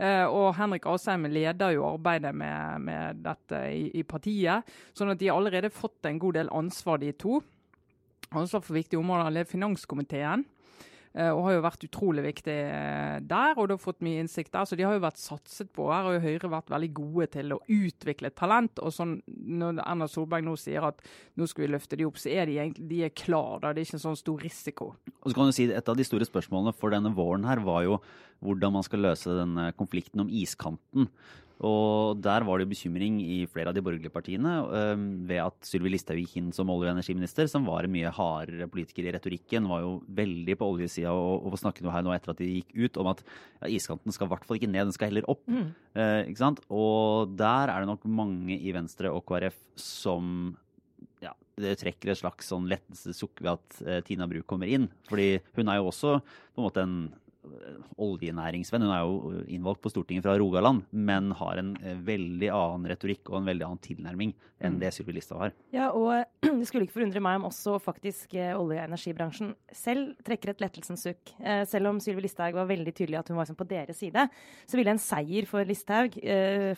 Uh, 0.00 0.24
og 0.32 0.54
Henrik 0.56 0.86
Asheim 0.88 1.26
leder 1.28 1.74
jo 1.74 1.84
arbeidet 1.84 2.32
med, 2.32 2.86
med 2.86 3.18
dette 3.26 3.58
i, 3.68 3.90
i, 4.00 4.04
partiet. 4.08 4.64
Sånn 4.96 5.12
at 5.12 5.20
de 5.20 5.28
har 5.28 5.36
allerede 5.36 5.68
fått 5.74 6.08
en 6.08 6.20
god 6.22 6.38
del 6.38 6.52
ansvar, 6.56 7.02
de 7.02 7.10
to 7.20 7.42
ansvar 8.30 8.64
for 8.64 8.78
viktige 8.78 9.00
områder, 9.00 9.32
leder 9.34 9.50
finanskomiteen. 9.50 10.46
Eh, 11.10 11.26
og 11.34 11.42
har 11.48 11.56
jo 11.56 11.62
vært 11.64 11.84
utrolig 11.88 12.22
viktig 12.22 12.54
eh, 12.54 13.16
der, 13.26 13.56
og 13.58 13.72
har 13.72 13.80
fått 13.82 14.02
mye 14.06 14.20
innsikt 14.22 14.52
der. 14.54 14.66
Så 14.68 14.78
de 14.78 14.86
har 14.86 14.94
jo 14.94 15.02
vært 15.02 15.18
satset 15.18 15.72
på. 15.74 15.88
Her 15.90 16.06
har 16.06 16.20
Høyre 16.22 16.36
Høyre 16.36 16.52
vært 16.52 16.70
veldig 16.70 16.90
gode 16.94 17.26
til 17.34 17.56
å 17.56 17.58
utvikle 17.66 18.30
talent. 18.38 18.78
Og 18.78 18.94
sånn, 18.94 19.16
når 19.26 19.82
Erna 19.82 20.06
Solberg 20.10 20.46
nå 20.46 20.54
sier 20.60 20.86
at 20.86 21.02
nå 21.34 21.50
skal 21.50 21.66
vi 21.66 21.72
løfte 21.74 21.98
de 21.98 22.06
opp, 22.06 22.20
så 22.20 22.30
er 22.30 22.46
de 22.46 22.60
egentlig 22.62 22.86
de 22.92 23.02
er 23.08 23.14
klar, 23.14 23.58
da. 23.58 23.74
Det 23.74 23.82
er 23.82 23.90
ikke 23.90 23.98
en 23.98 24.06
sånn 24.06 24.22
stor 24.22 24.46
risiko. 24.46 24.92
Og 25.18 25.26
så 25.26 25.36
kan 25.36 25.50
du 25.50 25.56
si 25.56 25.66
Et 25.70 25.90
av 25.90 25.98
de 25.98 26.06
store 26.06 26.26
spørsmålene 26.28 26.76
for 26.78 26.94
denne 26.94 27.10
våren 27.14 27.46
her 27.48 27.62
var 27.66 27.82
jo 27.88 27.98
hvordan 28.40 28.78
man 28.78 28.86
skal 28.86 29.02
løse 29.04 29.34
denne 29.34 29.70
konflikten 29.76 30.22
om 30.22 30.30
iskanten. 30.30 31.10
Og 31.66 32.20
der 32.24 32.44
var 32.48 32.60
det 32.60 32.70
bekymring 32.70 33.18
i 33.20 33.42
flere 33.50 33.68
av 33.68 33.76
de 33.76 33.82
borgerlige 33.84 34.12
partiene 34.14 34.52
ved 35.28 35.42
at 35.42 35.66
Sylvi 35.68 35.92
Listhaug 35.92 36.22
gikk 36.22 36.38
inn 36.40 36.48
som 36.56 36.70
olje- 36.72 36.88
og 36.88 36.94
energiminister, 36.96 37.50
som 37.52 37.66
var 37.68 37.84
en 37.84 37.92
mye 37.92 38.12
hardere 38.16 38.68
politiker 38.72 39.04
i 39.04 39.12
retorikken. 39.12 39.68
Var 39.68 39.84
jo 39.84 39.90
veldig 40.20 40.56
på 40.56 40.70
oljesida 40.72 41.12
og, 41.12 41.44
og 41.50 41.58
snakket 41.60 41.84
jo 41.84 41.92
her 41.92 42.06
nå 42.06 42.14
etter 42.16 42.32
at 42.32 42.40
de 42.40 42.48
gikk 42.54 42.72
ut 42.78 43.02
om 43.02 43.12
at 43.12 43.20
ja, 43.26 43.70
iskanten 43.76 44.16
skal 44.16 44.30
i 44.30 44.32
hvert 44.32 44.48
fall 44.48 44.60
ikke 44.60 44.72
ned, 44.72 44.88
den 44.88 44.96
skal 44.96 45.12
heller 45.12 45.28
opp. 45.28 45.44
Mm. 45.52 45.68
Eh, 45.92 46.32
ikke 46.32 46.44
sant? 46.46 46.64
Og 46.72 47.36
der 47.36 47.72
er 47.72 47.84
det 47.84 47.92
nok 47.92 48.08
mange 48.08 48.56
i 48.56 48.72
Venstre 48.76 49.12
og 49.12 49.26
KrF 49.28 49.60
som 49.80 50.54
ja, 51.20 51.34
det 51.60 51.76
trekker 51.82 52.12
et 52.12 52.20
slags 52.22 52.48
sånn 52.50 52.68
lettelsessukk 52.70 53.42
ved 53.44 53.52
at 53.52 53.80
uh, 53.84 53.98
Tina 54.06 54.28
Bru 54.30 54.40
kommer 54.48 54.70
inn. 54.70 54.88
Fordi 55.10 55.34
hun 55.58 55.68
er 55.68 55.80
jo 55.80 55.90
også 55.90 56.20
på 56.24 56.62
en 56.62 56.66
måte 56.66 56.84
en 56.86 56.96
oljenæringsvenn. 58.00 58.84
Hun 58.86 58.94
er 58.94 59.02
jo 59.04 59.42
innvalgt 59.50 59.82
på 59.84 59.92
Stortinget 59.92 60.24
fra 60.26 60.36
Rogaland, 60.40 60.84
men 60.90 61.32
har 61.36 61.60
en 61.60 61.74
eh, 61.82 61.98
veldig 62.06 62.50
annen 62.54 62.88
retorikk 62.90 63.30
og 63.30 63.40
en 63.40 63.50
veldig 63.50 63.66
annen 63.66 63.82
tilnærming 63.84 64.34
enn 64.60 64.74
mm. 64.76 64.80
det 64.82 64.90
Sylvi 64.92 65.14
Listhaug 65.16 65.40
har. 65.44 65.54
Ja, 65.72 65.88
og 65.96 66.12
det 66.60 66.68
skulle 66.68 66.86
ikke 66.86 66.98
forundre 66.98 67.22
meg 67.24 67.38
om 67.40 67.48
også 67.48 67.78
faktisk 67.82 68.36
eh, 68.36 68.52
olje- 68.56 68.80
og 68.80 68.90
energibransjen 68.90 69.54
selv 69.74 70.14
trekker 70.26 70.52
et 70.52 70.64
lettelsens 70.64 71.06
sukk. 71.06 71.34
Eh, 71.40 71.62
selv 71.68 71.90
om 71.92 72.00
Sylvi 72.02 72.24
Listhaug 72.26 72.58
var 72.58 72.68
veldig 72.70 72.94
tydelig 72.96 73.20
at 73.20 73.32
hun 73.32 73.38
var 73.38 73.48
liksom 73.48 73.60
på 73.60 73.68
deres 73.70 74.00
side, 74.00 74.26
så 74.68 74.80
ville 74.80 74.94
en 74.94 75.02
seier 75.02 75.48
for 75.48 75.66
Listhaug 75.66 76.16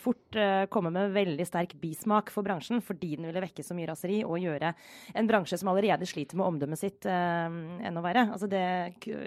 fort 0.00 0.36
komme 0.72 0.90
med 0.94 1.12
veldig 1.14 1.44
sterk 1.46 1.74
bismak 1.80 2.30
for 2.32 2.44
bransjen, 2.46 2.80
fordi 2.84 3.14
den 3.18 3.26
ville 3.28 3.42
vekke 3.42 3.64
så 3.64 3.74
mye 3.76 3.88
raseri 3.90 4.20
og 4.24 4.40
gjøre 4.40 4.72
en 5.18 5.28
bransje 5.28 5.58
som 5.60 5.70
allerede 5.72 6.06
sliter 6.08 6.38
med 6.38 6.46
omdømmet 6.46 6.80
sitt, 6.80 7.06
enda 7.06 8.02
verre. 8.04 8.24
Altså 8.32 8.48
det 8.50 8.62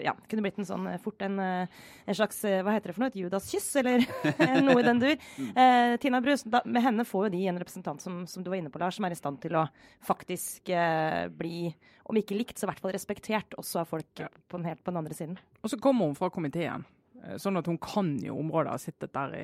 ja, 0.06 0.16
kunne 0.30 0.46
blitt 0.46 0.60
en 0.62 0.68
sånn 0.68 0.88
fort 1.04 1.22
en, 1.26 1.40
en 2.06 2.18
slags 2.18 2.42
hva 2.46 2.76
heter 2.76 2.92
det 2.92 2.96
for 2.96 3.06
noe, 3.06 3.12
et 3.14 3.20
Judas-kyss, 3.20 3.70
eller 3.82 4.06
noe 4.66 4.80
i 4.82 4.86
den 4.86 5.02
dur. 5.02 5.28
Eh, 5.46 5.96
Tina 6.02 6.22
Brus, 6.24 6.46
da, 6.50 6.62
med 6.66 6.84
henne 6.86 7.06
får 7.08 7.28
jo 7.28 7.34
de 7.36 7.44
en 7.52 7.62
representant 7.62 8.02
som, 8.02 8.24
som 8.30 8.46
du 8.46 8.52
var 8.52 8.60
inne 8.60 8.72
på, 8.74 8.82
Lars, 8.82 9.00
som 9.00 9.08
er 9.08 9.16
i 9.16 9.20
stand 9.20 9.42
til 9.44 9.58
å 9.60 9.66
faktisk 10.06 10.74
eh, 10.74 11.26
bli, 11.34 11.70
om 12.10 12.20
ikke 12.20 12.38
likt, 12.38 12.60
så 12.60 12.68
i 12.68 12.72
hvert 12.72 12.84
fall 12.84 12.96
respektert 12.96 13.58
også 13.60 13.84
av 13.84 13.90
folk 13.94 14.26
ja. 14.26 14.30
på, 14.30 14.60
den, 14.60 14.70
helt 14.72 14.84
på 14.84 14.94
den 14.94 15.02
andre 15.04 15.18
siden. 15.18 15.40
Og 15.64 15.74
så 15.74 15.82
kommer 15.82 16.10
hun 16.10 16.18
fra 16.18 16.32
komiteen. 16.34 16.86
Eh, 17.26 17.38
sånn 17.42 17.58
at 17.60 17.68
hun 17.70 17.80
kan 17.82 18.16
jo 18.24 18.38
området, 18.42 18.74
har 18.76 18.82
sittet 18.82 19.14
der 19.16 19.36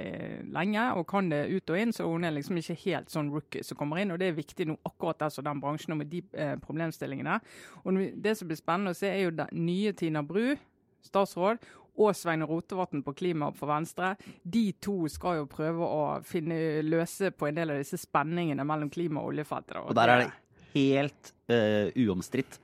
lenge 0.53 0.87
og 0.97 1.07
kan 1.09 1.31
det 1.31 1.47
ut 1.49 1.73
og 1.73 1.81
inn. 1.81 1.93
Så 1.95 2.07
hun 2.09 2.27
er 2.27 2.35
liksom 2.35 2.59
ikke 2.61 2.77
helt 2.85 3.13
sånn 3.13 3.31
rookie 3.33 3.65
som 3.65 3.79
kommer 3.79 4.01
inn. 4.01 4.13
Og 4.13 4.21
det 4.21 4.31
er 4.31 4.37
viktig 4.37 4.67
nå 4.69 4.77
akkurat 4.87 5.23
der 5.23 5.33
som 5.33 5.47
den 5.47 5.63
bransjen 5.63 5.95
og 5.95 6.01
med 6.03 6.11
de 6.11 6.23
eh, 6.33 6.57
problemstillingene. 6.61 7.39
Og 7.83 8.03
det 8.21 8.37
som 8.37 8.49
blir 8.49 8.59
spennende 8.59 8.93
å 8.95 9.01
se, 9.01 9.09
er 9.09 9.25
jo 9.25 9.37
den 9.41 9.65
nye 9.65 9.95
Tina 9.97 10.23
Bru, 10.25 10.53
statsråd, 11.01 11.63
og 11.99 12.15
Svein 12.15 12.45
Rotevatn 12.47 13.03
på 13.03 13.13
klima 13.17 13.51
for 13.55 13.71
Venstre. 13.71 14.13
De 14.43 14.71
to 14.83 15.05
skal 15.11 15.41
jo 15.41 15.49
prøve 15.51 15.85
å 15.87 16.03
finne 16.27 16.81
løse 16.85 17.33
på 17.35 17.49
en 17.49 17.59
del 17.59 17.73
av 17.73 17.81
disse 17.81 17.99
spenningene 18.01 18.65
mellom 18.67 18.91
klima 18.93 19.21
og 19.23 19.33
oljefeltet. 19.33 19.79
Og 19.83 19.97
der 19.97 20.13
er 20.13 20.23
det 20.23 20.31
helt 20.73 21.33
uh, 21.51 21.91
uomstridt 21.99 22.59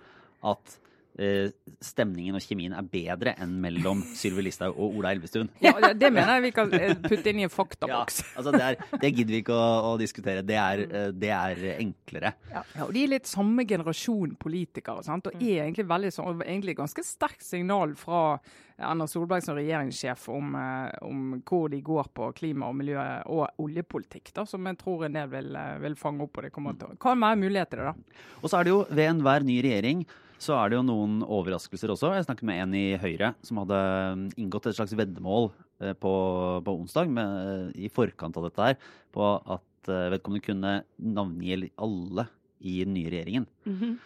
at 0.47 0.77
stemningen 1.83 2.37
og 2.37 2.43
kjemien 2.43 2.75
er 2.77 2.85
bedre 2.91 3.33
enn 3.41 3.55
mellom 3.63 4.03
Sylvi 4.17 4.45
Listhaug 4.45 4.77
og 4.77 4.99
Ola 4.99 5.13
Elvestuen. 5.15 5.49
Ja, 5.63 5.73
det, 5.93 6.11
mener 6.13 6.37
jeg 6.37 6.45
vi 6.47 6.51
kan 6.55 6.73
eh, 6.77 6.93
putte 7.01 7.31
inn 7.31 7.41
i 7.41 7.47
en 7.47 7.53
faktaboks. 7.53 8.21
Ja, 8.21 8.29
altså 8.41 8.53
det, 8.53 8.61
er, 8.67 8.99
det 9.01 9.11
gidder 9.13 9.33
vi 9.33 9.41
ikke 9.41 9.57
å, 9.57 9.65
å 9.91 9.95
diskutere. 9.99 10.45
Det 10.45 10.59
er, 10.61 10.83
eh, 10.85 11.09
det 11.15 11.33
er 11.33 11.65
enklere. 11.77 12.33
Ja, 12.53 12.63
og 12.85 12.93
De 12.95 13.03
er 13.03 13.13
litt 13.15 13.29
samme 13.29 13.65
generasjon 13.67 14.37
politikere, 14.41 15.03
sant? 15.07 15.29
og 15.29 15.41
er 15.41 15.65
egentlig 15.65 15.87
veldig 15.89 16.13
sånn, 16.13 16.45
egentlig 16.45 16.77
ganske 16.77 17.05
sterkt 17.05 17.45
signal 17.45 17.97
fra 17.99 18.39
Erna 18.77 19.07
Solberg 19.09 19.41
som 19.41 19.57
regjeringssjef 19.57 20.27
om, 20.29 20.55
eh, 20.55 20.97
om 21.01 21.41
hvor 21.41 21.69
de 21.69 21.81
går 21.81 22.11
på 22.13 22.29
klima 22.37 22.69
og 22.69 22.77
miljø 22.77 23.01
og 23.25 23.63
oljepolitikk, 23.63 24.31
da, 24.35 24.45
som 24.45 24.65
jeg 24.69 24.77
tror 24.77 25.07
en 25.07 25.17
del 25.17 25.31
vil, 25.31 25.55
eh, 25.55 25.79
vil 25.81 25.95
fange 25.95 26.21
opp. 26.21 26.37
og 26.37 26.43
det 26.43 26.53
kommer 26.53 26.77
til, 26.77 26.95
Kan 26.99 27.19
være 27.19 27.41
mulighet 27.41 27.69
til 27.69 27.79
det, 27.79 27.85
da. 27.85 27.93
Og 28.43 28.49
så 28.49 28.59
er 28.59 28.63
det 28.63 28.69
jo 28.69 28.85
ved 28.89 29.09
enhver 29.09 29.43
ny 29.43 29.61
regjering 29.61 30.05
så 30.41 30.55
er 30.57 30.69
det 30.69 30.77
jo 30.77 30.85
noen 30.85 31.21
overraskelser 31.25 31.91
også. 31.93 32.11
Jeg 32.15 32.27
snakket 32.27 32.47
med 32.49 32.61
en 32.63 32.75
i 32.77 32.85
Høyre 33.01 33.33
som 33.45 33.61
hadde 33.63 33.79
mm, 34.19 34.27
inngått 34.43 34.69
et 34.69 34.77
slags 34.77 34.93
veddemål 34.97 35.49
eh, 35.81 35.95
på, 35.97 36.13
på 36.65 36.75
onsdag 36.77 37.09
med, 37.13 37.73
i 37.77 37.89
forkant 37.93 38.37
av 38.37 38.47
dette 38.47 38.67
her, 38.69 38.77
på 39.15 39.31
at 39.57 39.91
eh, 39.91 40.09
vedkommende 40.13 40.45
kunne 40.45 40.75
navngi 40.97 41.71
alle 41.75 42.27
i 42.57 42.79
den 42.83 42.95
nye 42.97 43.11
regjeringen. 43.13 43.49
Mm 43.65 43.79
-hmm. 43.79 43.97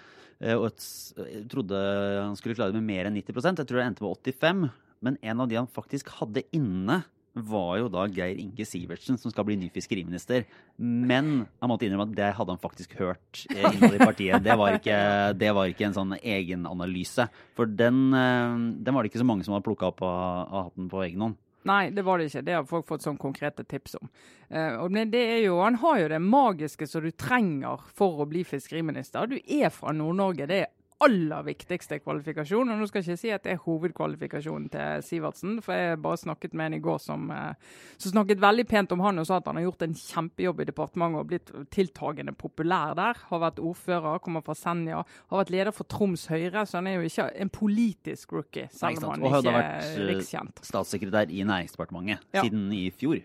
Og 0.58 0.66
et, 0.66 0.86
jeg 1.22 1.48
trodde 1.52 1.78
han 1.78 2.36
skulle 2.36 2.56
klare 2.56 2.74
det 2.74 2.82
med 2.82 2.90
mer 2.90 3.06
enn 3.06 3.14
90% 3.14 3.60
Jeg 3.60 3.68
tror 3.70 3.78
det 3.78 3.86
endte 3.86 4.02
med 4.02 4.18
85 4.18 4.70
Men 5.00 5.18
en 5.22 5.40
av 5.40 5.48
de 5.48 5.56
han 5.56 5.68
faktisk 5.68 6.10
hadde 6.10 6.42
inne, 6.52 7.04
var 7.34 7.78
jo 7.80 7.90
da 7.92 8.06
Geir 8.12 8.40
Inge 8.40 8.66
Sivertsen, 8.68 9.18
som 9.20 9.32
skal 9.32 9.46
bli 9.48 9.56
ny 9.60 9.70
fiskeriminister. 9.72 10.44
Men 10.82 11.46
jeg 11.46 11.70
måtte 11.72 11.88
innrømme 11.88 12.10
at 12.10 12.18
det 12.18 12.32
hadde 12.38 12.56
han 12.56 12.62
faktisk 12.62 12.98
hørt 13.00 13.46
eh, 13.54 13.68
innad 13.72 13.96
i 13.96 14.02
partiet. 14.02 14.44
Det 14.44 14.58
var 14.60 14.76
ikke, 14.76 14.98
det 15.40 15.54
var 15.56 15.72
ikke 15.72 15.88
en 15.88 15.96
sånn 15.96 16.18
egenanalyse. 16.20 17.30
For 17.58 17.70
den, 17.70 18.10
eh, 18.18 18.58
den 18.84 18.98
var 18.98 19.04
det 19.04 19.14
ikke 19.14 19.24
så 19.24 19.30
mange 19.30 19.48
som 19.48 19.56
hadde 19.56 19.68
plukka 19.70 19.94
opp 19.94 20.04
av, 20.08 20.52
hatten 20.68 20.92
på 20.92 21.06
egen 21.08 21.28
hånd. 21.28 21.40
Nei, 21.70 21.92
det 21.94 22.02
var 22.02 22.18
det 22.18 22.32
ikke. 22.32 22.42
Det 22.46 22.56
har 22.58 22.68
folk 22.70 22.88
fått 22.90 23.04
sånn 23.06 23.20
konkrete 23.22 23.64
tips 23.70 24.00
om. 24.00 24.10
Eh, 24.50 24.82
men 24.90 25.12
det 25.14 25.22
er 25.38 25.42
jo, 25.46 25.60
Han 25.62 25.78
har 25.84 26.00
jo 26.02 26.12
det 26.12 26.22
magiske 26.26 26.88
som 26.90 27.06
du 27.06 27.12
trenger 27.12 27.86
for 27.94 28.24
å 28.24 28.30
bli 28.30 28.44
fiskeriminister. 28.44 29.30
Du 29.30 29.38
er 29.38 29.70
fra 29.70 29.94
Nord-Norge. 29.94 30.50
Det 30.50 30.62
er 30.66 30.72
aller 31.02 31.44
viktigste 31.48 31.98
kvalifikasjon. 32.04 32.70
Og 32.72 32.80
nå 32.80 32.88
skal 32.90 33.02
jeg 33.02 33.08
ikke 33.16 33.22
si 33.22 33.32
at 33.34 33.44
det 33.48 33.56
er 33.56 33.62
hovedkvalifikasjonen 33.66 34.68
til 34.74 35.02
Sivertsen, 35.06 35.58
for 35.66 35.74
jeg 35.78 36.00
bare 36.04 36.20
snakket 36.22 36.54
med 36.58 36.72
en 36.72 36.78
i 36.78 36.82
går 36.86 37.00
som, 37.02 37.26
eh, 37.34 37.54
som 37.98 38.14
snakket 38.14 38.42
veldig 38.44 38.66
pent 38.70 38.92
om 38.96 39.02
han 39.06 39.20
og 39.20 39.26
sa 39.28 39.40
at 39.42 39.50
han 39.50 39.58
har 39.60 39.66
gjort 39.66 39.86
en 39.88 39.96
kjempejobb 39.98 40.62
i 40.62 40.68
departementet 40.70 41.20
og 41.24 41.28
blitt 41.32 41.52
tiltagende 41.74 42.36
populær 42.38 42.94
der. 42.96 43.18
Har 43.32 43.44
vært 43.48 43.60
ordfører, 43.64 44.22
kommer 44.22 44.46
fra 44.46 44.54
Senja, 44.56 45.02
har 45.32 45.42
vært 45.44 45.52
leder 45.58 45.72
for 45.76 45.90
Troms 45.90 46.28
Høyre, 46.32 46.66
så 46.70 46.78
han 46.80 46.88
er 46.88 47.00
jo 47.02 47.10
ikke 47.10 47.28
en 47.42 47.50
politisk 47.50 48.32
rookie, 48.38 48.68
ikke 48.70 48.78
selv 48.78 49.04
om 49.04 49.12
han 49.16 49.24
Og 49.24 49.32
hadde 49.40 49.50
ikke 49.50 49.58
vært, 49.58 49.84
er 49.84 50.02
eh, 50.06 50.08
rikskjent. 50.14 50.64
Statssekretær 50.70 51.30
i 51.34 51.44
Næringsdepartementet 51.44 52.20
Ja. 52.34 52.42
siden 52.46 52.72
i 52.74 52.90
fjor. 52.92 53.20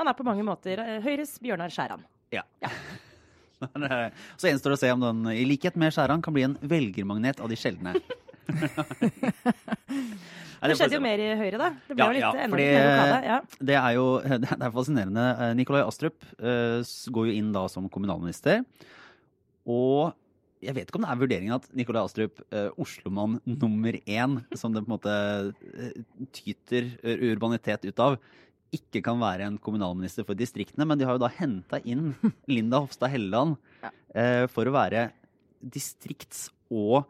Han 0.00 0.08
er 0.08 0.14
på 0.16 0.24
mange 0.24 0.42
måter 0.46 0.78
eh, 0.80 1.00
Høyres 1.04 1.38
Bjørnar 1.42 1.68
Skjæran. 1.74 2.04
Ja. 2.32 2.42
Eh, 2.62 2.70
Så 4.40 4.48
gjenstår 4.48 4.72
det 4.72 4.78
å 4.78 4.80
se 4.80 4.90
om 4.94 5.02
den, 5.04 5.24
i 5.34 5.44
likhet 5.48 5.76
med 5.80 5.92
Skjæran, 5.94 6.22
kan 6.24 6.34
bli 6.36 6.46
en 6.48 6.56
velgermagnet 6.62 7.40
av 7.44 7.50
de 7.52 7.58
sjeldne. 7.60 7.96
Det 10.60 10.76
skjedde 10.76 10.98
jo 10.98 11.02
mer 11.02 11.20
i 11.22 11.28
Høyre, 11.40 11.56
da. 11.56 11.68
Det 11.88 11.94
ble 11.96 12.04
Ja, 12.04 12.06
jo 12.06 12.12
litt 12.16 12.24
ja, 12.24 12.30
enda 12.44 12.52
fordi- 12.52 12.64
mer 12.68 12.84
lokale. 12.84 13.20
Ja. 13.24 13.36
Det 13.70 13.76
er 13.80 13.92
jo 13.96 14.06
det 14.44 14.50
er 14.66 14.74
fascinerende. 14.74 15.26
Eh, 15.40 15.52
Nikolai 15.56 15.82
Astrup 15.86 16.26
uh, 16.36 16.80
går 17.16 17.30
jo 17.30 17.36
inn 17.38 17.52
da 17.54 17.62
som 17.72 17.86
kommunalminister. 17.88 18.60
Og 19.64 20.12
jeg 20.60 20.76
vet 20.76 20.90
ikke 20.90 21.00
om 21.00 21.06
det 21.06 21.12
er 21.14 21.22
vurderingen 21.22 21.56
at 21.56 21.70
Nikolai 21.72 22.02
Astrup, 22.04 22.42
uh, 22.52 22.68
Oslomann 22.76 23.38
nummer 23.48 23.96
én, 24.04 24.36
som 24.52 24.74
det 24.76 24.84
på 24.84 24.90
en 24.90 24.96
måte 24.98 25.16
uh, 25.48 26.28
tyter 26.36 26.92
urbanitet 27.32 27.88
ut 27.88 28.04
av, 28.04 28.18
ikke 28.74 29.02
kan 29.04 29.18
være 29.20 29.46
en 29.50 29.56
kommunalminister 29.62 30.26
for 30.26 30.38
distriktene. 30.38 30.86
Men 30.86 31.00
de 31.00 31.06
har 31.08 31.16
jo 31.16 31.24
da 31.24 31.30
henta 31.40 31.80
inn 31.84 32.12
Linda 32.54 32.82
Hofstad 32.84 33.12
Helleland 33.12 33.56
eh, 34.14 34.46
for 34.52 34.68
å 34.70 34.74
være 34.74 35.08
distrikts- 35.60 36.48
og, 36.70 37.02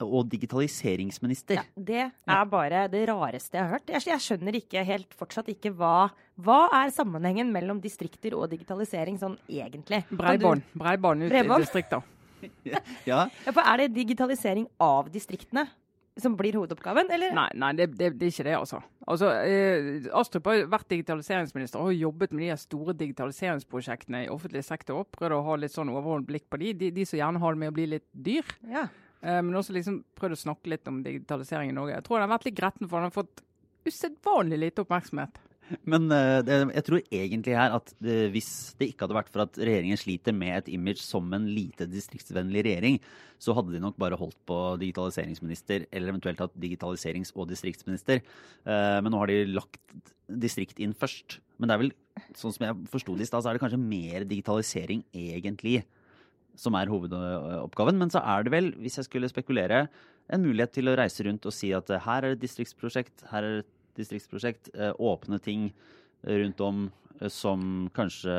og 0.00 0.22
digitaliseringsminister. 0.32 1.60
Ja, 1.60 1.64
det 1.76 2.02
er 2.08 2.48
bare 2.50 2.86
det 2.92 3.04
rareste 3.10 3.58
jeg 3.58 3.64
har 3.66 3.74
hørt. 3.76 3.92
Jeg, 3.92 4.06
jeg 4.08 4.24
skjønner 4.24 4.56
ikke 4.58 4.84
helt 4.88 5.16
fortsatt 5.18 5.50
ikke 5.52 5.74
hva 5.76 6.08
Hva 6.36 6.58
er 6.82 6.92
sammenhengen 6.92 7.48
mellom 7.52 7.78
distrikter 7.80 8.34
og 8.36 8.50
digitalisering 8.52 9.16
sånn 9.20 9.38
egentlig? 9.48 10.02
Breibånd. 10.10 10.64
Breibånd 10.76 11.28
ut 11.28 11.32
i 11.32 11.46
distriktene. 11.64 12.04
Ja, 12.68 12.82
Ja, 13.08 13.22
for 13.48 13.64
er 13.64 13.80
det 13.80 13.94
digitalisering 13.96 14.66
av 14.82 15.08
distriktene 15.10 15.64
som 16.20 16.36
blir 16.36 16.56
hovedoppgaven, 16.56 17.10
eller? 17.12 17.34
Nei, 17.36 17.48
nei 17.60 17.72
det, 17.76 17.90
det, 17.98 18.10
det 18.16 18.28
er 18.28 18.32
ikke 18.32 18.46
det, 18.46 18.54
altså. 18.56 18.80
altså 19.04 19.30
eh, 19.44 20.06
Astrup 20.16 20.48
har 20.48 20.62
vært 20.72 20.88
digitaliseringsminister 20.94 21.80
og 21.80 21.90
har 21.90 21.98
jobbet 21.98 22.32
med 22.36 22.48
de 22.48 22.58
store 22.60 22.94
digitaliseringsprosjektene 22.96 24.22
i 24.24 24.30
offentlig 24.32 24.64
sektor. 24.64 25.04
Prøvd 25.12 25.36
å 25.36 25.42
ha 25.50 25.58
litt 25.60 25.74
sånn 25.74 25.92
overordnet 25.92 26.30
blikk 26.30 26.46
på 26.52 26.60
de, 26.62 26.72
de, 26.80 26.92
de 26.96 27.04
som 27.08 27.20
gjerne 27.20 27.42
har 27.42 27.56
det 27.56 27.62
med 27.62 27.74
å 27.74 27.76
bli 27.76 27.88
litt 27.96 28.06
dyr. 28.12 28.54
Ja. 28.72 28.86
Eh, 29.20 29.42
men 29.42 29.52
også 29.60 29.76
liksom 29.76 30.00
prøvd 30.16 30.38
å 30.38 30.42
snakke 30.46 30.72
litt 30.72 30.88
om 30.88 31.02
digitalisering 31.04 31.74
i 31.74 31.76
Norge. 31.76 31.98
Jeg 31.98 32.08
tror 32.08 32.20
han 32.20 32.28
har 32.28 32.36
vært 32.38 32.48
litt 32.48 32.58
gretten, 32.62 32.88
for 32.88 33.00
han 33.00 33.10
har 33.10 33.16
fått 33.16 33.44
usedvanlig 33.86 34.62
lite 34.62 34.86
oppmerksomhet. 34.86 35.36
Men 35.88 36.06
eh, 36.14 36.40
jeg 36.76 36.84
tror 36.86 37.00
egentlig 37.10 37.56
her 37.58 37.74
at 37.74 37.90
eh, 38.06 38.28
hvis 38.30 38.50
det 38.78 38.90
ikke 38.92 39.06
hadde 39.06 39.18
vært 39.18 39.30
for 39.34 39.44
at 39.46 39.58
regjeringen 39.58 39.98
sliter 39.98 40.34
med 40.36 40.54
et 40.60 40.70
image 40.74 41.02
som 41.02 41.26
en 41.34 41.48
lite 41.50 41.88
distriktsvennlig 41.90 42.62
regjering, 42.68 43.00
så 43.42 43.54
hadde 43.56 43.74
de 43.74 43.82
nok 43.82 43.98
bare 44.00 44.18
holdt 44.18 44.38
på 44.48 44.58
digitaliseringsminister, 44.82 45.88
eller 45.90 46.14
eventuelt 46.14 46.40
hatt 46.44 46.54
digitaliserings- 46.62 47.34
og 47.34 47.50
distriktsminister. 47.50 48.22
Eh, 48.22 48.98
men 49.02 49.10
nå 49.12 49.22
har 49.22 49.32
de 49.32 49.42
lagt 49.50 49.80
distrikt 50.26 50.80
inn 50.82 50.94
først. 50.96 51.40
Men 51.58 51.70
det 51.70 51.76
er 51.76 51.84
vel, 51.84 51.94
sånn 52.38 52.54
som 52.54 52.68
jeg 52.68 52.90
forsto 52.92 53.18
det 53.18 53.26
i 53.26 53.30
stad, 53.30 53.42
så 53.42 53.50
er 53.50 53.58
det 53.58 53.64
kanskje 53.64 53.82
mer 53.82 54.26
digitalisering 54.28 55.02
egentlig 55.14 55.80
som 56.56 56.76
er 56.78 56.90
hovedoppgaven. 56.90 57.98
Men 58.00 58.12
så 58.12 58.22
er 58.24 58.46
det 58.46 58.54
vel, 58.54 58.70
hvis 58.80 59.00
jeg 59.00 59.08
skulle 59.10 59.30
spekulere, 59.30 59.86
en 60.32 60.42
mulighet 60.42 60.72
til 60.74 60.90
å 60.90 60.96
reise 60.98 61.22
rundt 61.26 61.46
og 61.46 61.54
si 61.54 61.68
at 61.76 61.90
her 62.02 62.24
er 62.26 62.34
et 62.34 62.42
distriktsprosjekt, 62.42 63.28
her 63.30 63.46
er 63.46 63.58
et 63.60 63.72
distriktsprosjekt. 63.98 64.70
eh, 64.74 64.92
Åpne 64.98 65.40
ting 65.42 65.70
rundt 66.26 66.60
om 66.64 66.86
eh, 67.20 67.28
som 67.30 67.60
kanskje 67.94 68.32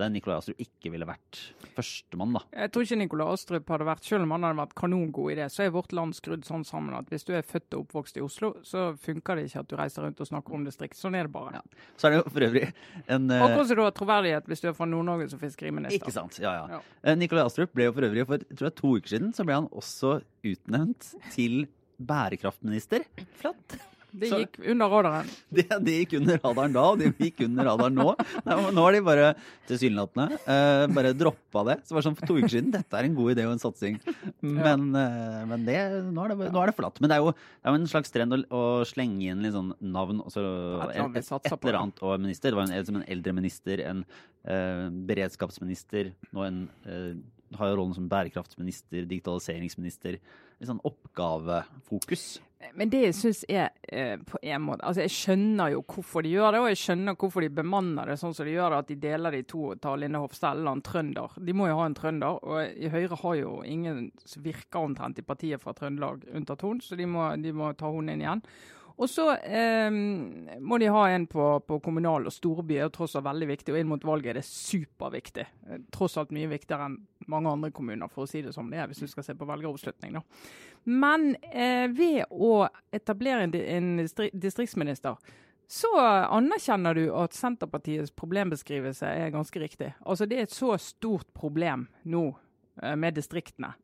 den 0.00 0.12
Nikolai 0.16 0.38
Astrup 0.40 0.58
ikke 0.60 0.90
ville 0.92 1.06
vært 1.06 1.38
førstemann, 1.76 2.32
da. 2.34 2.40
Jeg 2.64 2.72
tror 2.74 2.84
ikke 2.84 2.96
Nikolai 2.98 3.26
Astrup 3.32 3.68
hadde 3.70 3.86
vært, 3.86 4.02
selv 4.08 4.26
om 4.26 4.32
han 4.34 4.42
hadde 4.48 4.58
vært 4.58 4.74
kanongod 4.80 5.32
i 5.32 5.36
det, 5.38 5.46
så 5.54 5.62
er 5.64 5.70
vårt 5.76 5.92
land 5.94 6.16
skrudd 6.16 6.44
sånn 6.48 6.64
sammen 6.66 6.96
at 6.98 7.08
hvis 7.12 7.24
du 7.28 7.32
er 7.38 7.46
født 7.46 7.76
og 7.78 7.84
oppvokst 7.86 8.18
i 8.18 8.24
Oslo, 8.24 8.50
så 8.66 8.88
funker 8.98 9.38
det 9.38 9.46
ikke 9.48 9.62
at 9.62 9.70
du 9.70 9.76
reiser 9.78 10.02
rundt 10.08 10.20
og 10.24 10.28
snakker 10.32 10.56
om 10.58 10.64
distrikt. 10.66 10.98
Sånn 10.98 11.14
er 11.14 11.28
det 11.28 11.32
bare. 11.36 11.60
Ja. 11.60 11.86
Så 12.00 12.08
er 12.08 12.16
det 12.16 12.20
jo 12.20 12.32
for 12.34 12.48
øvrig 12.48 12.64
en 13.06 13.30
eh, 13.30 13.44
Akkurat 13.46 13.70
som 13.70 13.78
du 13.78 13.84
har 13.84 13.94
troverdighet 14.00 14.50
hvis 14.50 14.64
du 14.64 14.68
er 14.72 14.76
fra 14.80 14.88
Nord-Norge 14.90 15.30
som 15.30 15.40
fiskeriminister. 15.44 16.00
Ikke 16.02 16.16
sant. 16.16 16.40
Ja, 16.42 16.56
ja. 16.64 16.80
Ja. 17.04 17.14
Nikolai 17.20 17.46
Astrup 17.46 17.72
ble 17.78 17.86
jo 17.88 17.94
for 17.96 18.08
øvrig 18.08 18.26
for 18.26 18.42
jeg 18.42 18.58
tror 18.58 18.72
er 18.72 18.76
to 18.82 18.96
uker 18.98 19.14
siden 19.14 19.32
så 19.36 19.46
ble 19.46 19.60
han 19.60 19.70
også 19.70 20.18
utnevnt 20.48 21.12
til 21.36 21.68
bærekraftminister. 21.98 23.06
Flott. 23.38 23.78
Det 24.10 24.30
gikk 24.32 24.58
under 24.72 24.88
radaren. 24.92 25.28
Det, 25.58 25.64
det 25.84 25.94
gikk 26.02 26.14
under 26.20 26.40
radaren 26.42 26.74
da, 26.76 26.84
og 26.92 27.00
det 27.00 27.10
gikk 27.18 27.42
under 27.46 27.68
radaren 27.68 27.96
nå. 27.98 28.12
Nå 28.46 28.84
har 28.84 28.96
de 28.96 29.00
bare 29.04 29.26
tilsynelatende 29.68 30.38
uh, 30.44 30.84
bare 30.96 31.12
droppa 31.16 31.64
det. 31.68 31.78
Så 31.82 31.92
det 31.92 31.98
var 31.98 32.06
sånn 32.06 32.16
for 32.18 32.30
to 32.30 32.38
uker 32.38 32.52
siden 32.52 32.72
dette 32.74 32.98
er 32.98 33.08
en 33.08 33.16
god 33.18 33.34
idé 33.34 33.46
og 33.48 33.54
en 33.56 33.62
satsing. 33.62 33.98
Men, 34.40 34.88
uh, 34.96 35.42
men 35.50 35.66
det, 35.68 35.78
nå, 36.08 36.24
er 36.24 36.34
det, 36.34 36.50
nå 36.54 36.62
er 36.62 36.72
det 36.72 36.76
flatt. 36.78 37.00
Men 37.02 37.12
det 37.12 37.18
er 37.18 37.24
jo, 37.24 37.34
det 37.34 37.68
er 37.68 37.76
jo 37.76 37.80
en 37.82 37.90
slags 37.92 38.14
trend 38.14 38.36
å, 38.36 38.40
å 38.48 38.64
slenge 38.88 39.32
inn 39.32 39.44
litt 39.44 39.56
sånn 39.56 39.74
navn 39.84 40.22
og 40.24 40.32
så 40.34 40.44
Et 40.88 41.18
et, 41.18 41.32
et 41.32 41.54
eller 41.58 41.80
annet 41.82 42.04
og 42.04 42.20
minister. 42.22 42.52
Det 42.52 42.58
var 42.60 42.68
en, 42.68 43.00
en 43.02 43.08
eldre 43.08 43.34
minister, 43.36 43.82
en 43.88 44.04
uh, 44.48 44.86
beredskapsminister, 45.08 46.12
nå 46.34 46.44
en 46.46 46.62
eh, 46.88 47.16
har 47.56 47.70
jo 47.70 47.78
rollen 47.78 47.94
som 47.96 48.10
bærekraftsminister, 48.10 49.06
digitaliseringsminister. 49.08 50.18
Litt 50.58 50.68
sånn 50.68 50.82
oppgavefokus. 50.86 52.26
Men 52.74 52.90
det 52.90 53.00
jeg 53.04 53.14
syns 53.14 53.44
er 53.46 53.68
eh, 53.86 54.16
på 54.26 54.40
en 54.42 54.64
måte 54.64 54.82
Altså, 54.82 55.04
jeg 55.04 55.14
skjønner 55.14 55.70
jo 55.76 55.82
hvorfor 55.86 56.24
de 56.26 56.32
gjør 56.32 56.56
det, 56.56 56.62
og 56.64 56.70
jeg 56.72 56.80
skjønner 56.80 57.18
hvorfor 57.20 57.44
de 57.44 57.50
bemanner 57.54 58.10
det 58.10 58.16
sånn 58.18 58.34
som 58.34 58.48
de 58.48 58.56
gjør 58.56 58.74
det, 58.74 58.80
at 58.82 58.90
de 58.90 58.96
deler 59.04 59.36
de 59.36 59.42
to 59.52 59.60
og 59.70 59.82
tar 59.84 60.00
Linda 60.02 60.22
Hofstad 60.24 60.64
en 60.66 60.82
trønder. 60.82 61.36
De 61.38 61.54
må 61.54 61.68
jo 61.70 61.76
ha 61.78 61.86
en 61.86 61.96
trønder, 61.98 62.40
og 62.42 62.74
i 62.74 62.90
Høyre 62.90 63.20
har 63.22 63.38
jo 63.38 63.52
ingen 63.62 64.08
som 64.26 64.42
virker 64.42 64.82
omtrent 64.82 65.22
i 65.22 65.26
partiet 65.26 65.62
fra 65.62 65.76
Trøndelag, 65.78 66.26
unntatt 66.34 66.66
hun, 66.66 66.82
så 66.82 66.98
de 66.98 67.06
må, 67.06 67.30
de 67.38 67.54
må 67.54 67.70
ta 67.78 67.92
hun 67.94 68.10
inn 68.10 68.26
igjen. 68.26 68.42
Og 68.98 69.06
så 69.10 69.28
eh, 69.46 69.90
må 70.58 70.78
de 70.82 70.88
ha 70.90 71.04
en 71.12 71.26
på, 71.30 71.44
på 71.62 71.78
kommunal 71.84 72.26
og 72.26 72.34
storby, 72.34 72.80
er 72.82 72.90
tross 72.94 73.14
alt 73.18 73.28
veldig 73.28 73.46
viktig. 73.52 73.74
Og 73.74 73.78
inn 73.78 73.90
mot 73.90 74.06
valget 74.06 74.32
er 74.32 74.40
det 74.40 74.46
superviktig. 74.48 75.44
Eh, 75.68 75.82
Tross 75.94 76.18
alt 76.18 76.34
mye 76.34 76.50
viktigere 76.50 76.88
enn 76.90 76.96
mange 77.30 77.52
andre 77.52 77.70
kommuner, 77.74 78.10
for 78.10 78.24
å 78.24 78.30
si 78.30 78.42
det 78.42 78.54
som 78.56 78.70
det 78.72 78.80
er, 78.80 78.88
hvis 78.90 79.04
du 79.04 79.10
skal 79.10 79.26
se 79.26 79.36
på 79.38 79.46
velgeroppslutning. 79.46 80.18
da. 80.18 80.24
Men 80.88 81.30
eh, 81.52 81.86
ved 81.94 82.24
å 82.32 82.66
etablere 82.94 83.46
en, 83.46 83.54
en 83.54 83.92
distriktsminister, 84.32 85.20
så 85.68 85.92
anerkjenner 86.00 86.96
du 86.96 87.04
at 87.12 87.36
Senterpartiets 87.36 88.14
problembeskrivelse 88.16 89.06
er 89.06 89.34
ganske 89.34 89.60
riktig. 89.60 89.92
Altså 90.00 90.26
Det 90.26 90.38
er 90.38 90.48
et 90.48 90.54
så 90.56 90.72
stort 90.80 91.28
problem 91.36 91.86
nå 92.08 92.24
eh, 92.82 92.96
med 92.96 93.20
distriktene 93.20 93.74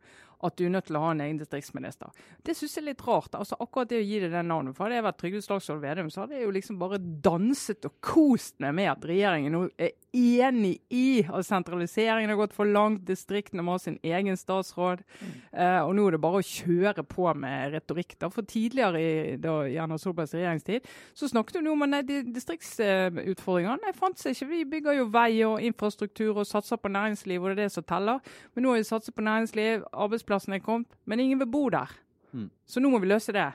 at 0.43 0.57
du 0.59 0.65
er 0.67 0.73
nødt 0.75 0.89
til 0.89 0.99
å 0.99 1.05
ha 1.05 1.13
en 1.15 1.23
egen 1.25 1.41
distriktsminister. 1.41 2.13
Det 2.45 2.57
syns 2.57 2.77
jeg 2.77 2.83
er 2.83 2.89
litt 2.91 3.05
rart. 3.07 3.35
altså 3.35 3.59
Akkurat 3.61 3.91
det 3.91 4.03
å 4.03 4.07
gi 4.07 4.21
det 4.25 4.33
den 4.33 4.51
navnet. 4.51 4.77
For 4.77 4.87
hadde 4.87 4.99
jeg 4.99 5.07
vært 5.09 5.21
Trygve 5.23 5.43
Slagsvold 5.45 5.85
Vedum, 5.85 6.11
så 6.13 6.25
hadde 6.25 6.39
jeg 6.39 6.49
jo 6.49 6.55
liksom 6.57 6.81
bare 6.81 7.01
danset 7.01 7.89
og 7.89 7.97
kost 8.05 8.59
meg 8.65 8.75
med 8.81 8.91
at 8.93 9.07
regjeringen 9.09 9.55
nå 9.55 9.63
er 9.79 9.95
enig 10.15 10.77
i 10.95 11.25
at 11.27 11.47
sentraliseringen 11.47 12.31
har 12.31 12.39
gått 12.39 12.55
for 12.55 12.69
langt, 12.71 13.03
distriktene 13.09 13.65
må 13.67 13.75
ha 13.75 13.83
sin 13.83 13.99
egen 14.05 14.37
statsråd. 14.39 15.03
Eh, 15.53 15.81
og 15.83 15.95
nå 15.97 16.07
er 16.07 16.17
det 16.17 16.23
bare 16.23 16.41
å 16.41 16.47
kjøre 16.47 17.05
på 17.09 17.27
med 17.39 17.75
retorikk. 17.75 18.17
da, 18.21 18.31
For 18.31 18.47
tidligere 18.47 19.01
i, 19.01 19.37
da, 19.43 19.57
i 19.67 19.79
Erna 19.81 19.99
Solbergs 19.99 20.35
regjeringstid 20.37 20.87
så 21.15 21.29
snakket 21.31 21.61
hun 21.61 21.73
om 21.73 21.87
at 21.89 22.07
distriktsutfordringene. 22.07 23.81
Nei, 23.83 24.13
seg 24.21 24.37
ikke. 24.37 24.51
Vi 24.51 24.63
bygger 24.77 24.99
jo 25.01 25.09
vei 25.13 25.31
og 25.47 25.63
infrastruktur 25.65 26.39
og 26.39 26.47
satser 26.49 26.79
på 26.81 26.93
næringsliv, 26.93 27.43
og 27.43 27.51
det 27.51 27.57
er 27.57 27.63
det 27.65 27.75
som 27.75 27.87
teller. 27.87 28.23
Men 28.55 28.67
nå 28.67 28.75
har 28.75 28.83
vi 28.83 28.89
satset 28.89 29.15
på 29.17 29.25
næringsliv, 29.27 29.87
arbeidsplassene 30.25 30.59
er 30.59 30.65
kommet, 30.65 30.89
men 31.05 31.21
ingen 31.21 31.39
vil 31.39 31.51
bo 31.51 31.69
der. 31.71 31.91
Mm. 32.33 32.51
Så 32.67 32.81
nå 32.81 32.91
må 32.91 33.01
vi 33.01 33.11
løse 33.13 33.33
det. 33.33 33.53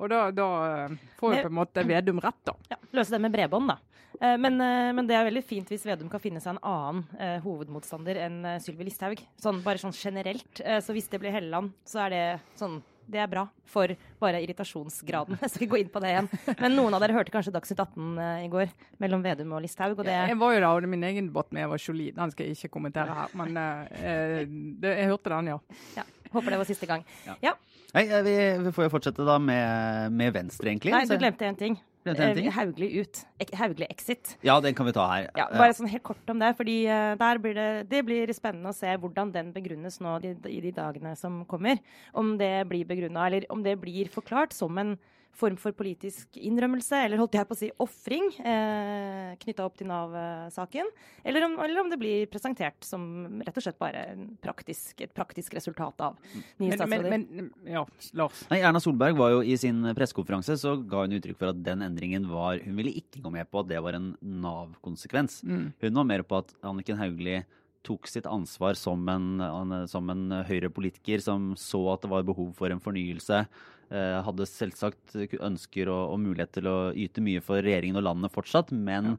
Og 0.00 0.08
da, 0.08 0.30
da 0.30 0.48
eh, 0.86 0.98
får 1.18 1.32
vi 1.34 1.40
på 1.42 1.50
en 1.50 1.56
måte 1.58 1.84
Vedum 1.84 2.20
rett, 2.22 2.40
da. 2.46 2.54
Ja, 2.70 2.76
løse 2.92 3.16
det 3.16 3.20
med 3.20 3.32
bredbånd, 3.34 3.68
da. 3.72 3.78
Eh, 4.20 4.36
Men, 4.38 4.60
eh, 4.60 4.92
men 4.92 5.06
det 5.06 5.16
er 5.16 5.26
veldig 5.28 5.44
fint 5.44 5.68
hvis 5.68 5.84
Vedum 5.86 6.08
kan 6.12 6.20
finne 6.22 6.40
seg 6.40 6.54
en 6.54 6.62
annen 6.62 7.02
eh, 7.18 7.40
hovedmotstander 7.44 8.20
enn 8.26 8.38
Sylvi 8.62 8.86
Listhaug. 8.88 9.20
Sånn, 9.40 9.62
bare 9.64 9.82
sånn 9.82 9.96
generelt. 9.96 10.62
Så 10.84 10.96
hvis 10.96 11.10
det 11.10 11.20
blir 11.20 11.34
Helleland, 11.34 11.74
så 11.84 12.06
er 12.06 12.14
det 12.14 12.24
sånn 12.60 12.80
det 13.10 13.20
er 13.22 13.30
bra 13.30 13.44
for 13.70 13.92
bare 14.22 14.40
irritasjonsgraden. 14.44 15.38
Jeg 15.42 15.52
skal 15.52 15.66
ikke 15.66 15.74
gå 15.74 15.80
inn 15.84 15.92
på 15.92 16.02
det 16.02 16.12
igjen. 16.14 16.30
Men 16.60 16.76
noen 16.78 16.96
av 16.96 17.02
dere 17.04 17.16
hørte 17.16 17.34
kanskje 17.34 17.54
Dagsnytt 17.54 17.82
18 17.84 18.22
eh, 18.24 18.44
i 18.46 18.50
går 18.52 18.72
mellom 19.02 19.24
Vedum 19.24 19.56
og 19.56 19.64
Listhaug. 19.64 19.98
Og 19.98 20.06
det, 20.06 20.14
Jeg 20.14 20.38
var 20.40 20.54
jo 20.54 20.62
der, 20.62 20.68
og 20.70 20.84
det 20.84 20.90
er 20.90 20.94
min 20.94 21.08
egen 21.10 21.30
debatt 21.30 21.52
med 21.56 21.66
Eva 21.66 21.80
Jolie. 21.80 22.14
Den 22.16 22.34
skal 22.34 22.48
jeg 22.48 22.58
ikke 22.58 22.74
kommentere 22.78 23.18
her. 23.20 23.36
Men 23.40 23.60
eh, 23.60 24.40
det, 24.46 24.96
jeg 25.02 25.12
hørte 25.12 25.34
den, 25.34 25.52
ja. 25.54 25.60
ja, 25.98 26.06
håper 26.32 26.54
det 26.54 26.62
var 26.62 26.70
siste 26.70 26.90
gang. 26.90 27.06
Ja. 27.42 27.54
Nei, 27.94 28.06
eh, 28.06 28.24
vi, 28.26 28.34
vi 28.66 28.74
får 28.74 28.86
jo 28.86 28.94
fortsette 28.96 29.26
da 29.26 29.38
med, 29.42 30.14
med 30.14 30.34
Venstre, 30.36 30.70
egentlig. 30.70 30.94
Nei, 30.94 31.06
du 31.10 31.16
glemte 31.18 31.48
en 31.48 31.58
ting. 31.58 31.80
En 32.06 32.16
ting? 32.16 32.46
Eh, 32.46 32.52
Hauglie 32.56 33.00
ut. 33.02 33.18
Ek- 33.40 33.54
Hauglie 33.60 33.86
exit. 33.90 34.36
Ja, 34.42 34.58
den 34.60 34.74
kan 34.74 34.86
vi 34.86 34.92
ta 34.96 35.04
her. 35.10 35.28
Ja, 35.36 35.48
bare 35.52 35.74
sånn 35.76 35.88
helt 35.92 36.02
kort 36.02 36.30
om 36.32 36.38
det, 36.40 36.54
fordi 36.56 36.86
eh, 36.88 37.14
blir 37.38 37.54
det, 37.54 37.68
det 37.90 38.04
blir 38.06 38.32
spennende 38.32 38.70
å 38.72 38.74
se 38.74 38.94
hvordan 38.96 39.32
den 39.34 39.52
begrunnes 39.52 40.00
nå 40.00 40.14
i 40.24 40.60
de 40.60 40.72
dagene 40.72 41.14
som 41.16 41.44
kommer. 41.44 41.78
Om 42.14 42.38
det 42.38 42.66
blir 42.68 42.86
begrunna, 42.88 43.26
eller 43.26 43.44
om 43.50 43.62
det 43.62 43.76
blir 43.80 44.08
forklart 44.08 44.52
som 44.56 44.78
en 44.78 44.98
form 45.32 45.56
for 45.56 45.72
politisk 45.72 46.36
innrømmelse, 46.36 46.98
eller 47.06 47.16
holdt 47.16 47.32
jeg 47.38 47.46
på 47.48 47.54
å 47.54 47.58
si 47.58 47.68
ofring, 47.80 48.26
eh, 48.44 49.36
knytta 49.40 49.64
opp 49.64 49.76
til 49.78 49.86
Nav-saken. 49.88 50.84
Eller, 51.24 51.44
om- 51.46 51.58
eller 51.64 51.80
om 51.80 51.88
det 51.88 51.98
blir 51.98 52.26
presentert 52.26 52.82
som 52.84 53.40
rett 53.40 53.56
og 53.56 53.62
slett 53.62 53.78
bare 53.78 54.02
en 54.10 54.36
praktisk, 54.42 55.00
et 55.00 55.14
praktisk 55.14 55.54
resultat 55.54 56.00
av 56.00 56.16
nye 56.24 56.42
Men, 56.58 56.68
men, 56.68 56.78
statsråder. 56.78 57.10
men 57.10 57.50
ja, 57.64 57.84
Lars. 58.14 58.44
Nei, 58.50 58.58
Erna 58.60 58.80
Solberg 58.80 59.16
var 59.16 59.30
jo 59.30 59.40
i 59.40 59.56
sin 59.56 59.82
pressekonferanse 59.94 60.58
så 60.60 60.76
ga 60.86 61.06
hun 61.06 61.12
uttrykk 61.18 61.38
for 61.38 61.48
at 61.54 61.62
den 61.62 61.80
endringen 61.80 62.26
var 62.28 62.58
Hun 62.60 62.76
ville 62.76 62.92
ikke 62.92 63.22
gå 63.22 63.30
med 63.32 63.50
på 63.50 63.60
at 63.60 63.68
det 63.68 63.80
var 63.82 63.94
en 63.94 64.16
Nav-konsekvens. 64.22 65.42
Mm. 65.44 65.72
Hun 65.80 65.94
var 65.94 66.04
mer 66.04 66.22
på 66.22 66.38
at 66.38 66.52
Anniken 66.62 66.98
Hauglie 67.00 67.44
tok 67.82 68.06
sitt 68.06 68.26
ansvar 68.28 68.76
som 68.76 69.08
en, 69.08 69.86
som 69.88 70.10
en 70.12 70.28
Høyre-politiker 70.44 71.22
som 71.24 71.54
så 71.56 71.80
at 71.94 72.02
det 72.02 72.10
var 72.10 72.22
behov 72.28 72.52
for 72.58 72.68
en 72.70 72.80
fornyelse. 72.82 73.46
Eh, 73.90 74.22
Hadde 74.26 74.46
selvsagt 74.48 75.16
ønsker 75.40 75.88
og, 75.92 76.12
og 76.14 76.18
mulighet 76.22 76.52
til 76.58 76.66
å 76.70 76.76
yte 76.94 77.20
mye 77.24 77.40
for 77.44 77.56
regjeringen 77.64 77.98
og 78.00 78.06
landet 78.06 78.34
fortsatt, 78.34 78.68
men 78.72 79.04
ja. 79.14 79.18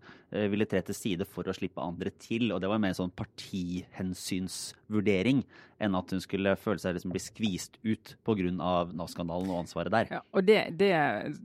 ville 0.52 0.70
tre 0.70 0.82
til 0.88 0.96
side 0.98 1.26
for 1.30 1.44
å 1.48 1.54
slippe 1.56 1.84
andre 1.84 2.10
til. 2.22 2.44
Og 2.52 2.58
det 2.64 2.70
var 2.72 2.84
mer 2.84 2.94
sånn 2.98 3.18
partihensynsvurdering 3.20 5.40
enn 5.82 5.96
at 5.98 6.12
hun 6.14 6.22
skulle 6.22 6.54
føle 6.60 6.82
seg 6.82 6.94
liksom 6.96 7.14
bli 7.14 7.22
skvist 7.22 7.78
ut 7.82 8.16
pga. 8.26 8.52
Nav-skandalen 8.52 9.50
og 9.52 9.62
ansvaret 9.64 9.94
der. 9.94 10.12
Ja, 10.14 10.22
og 10.34 10.46
det, 10.48 10.60
det, 10.80 10.92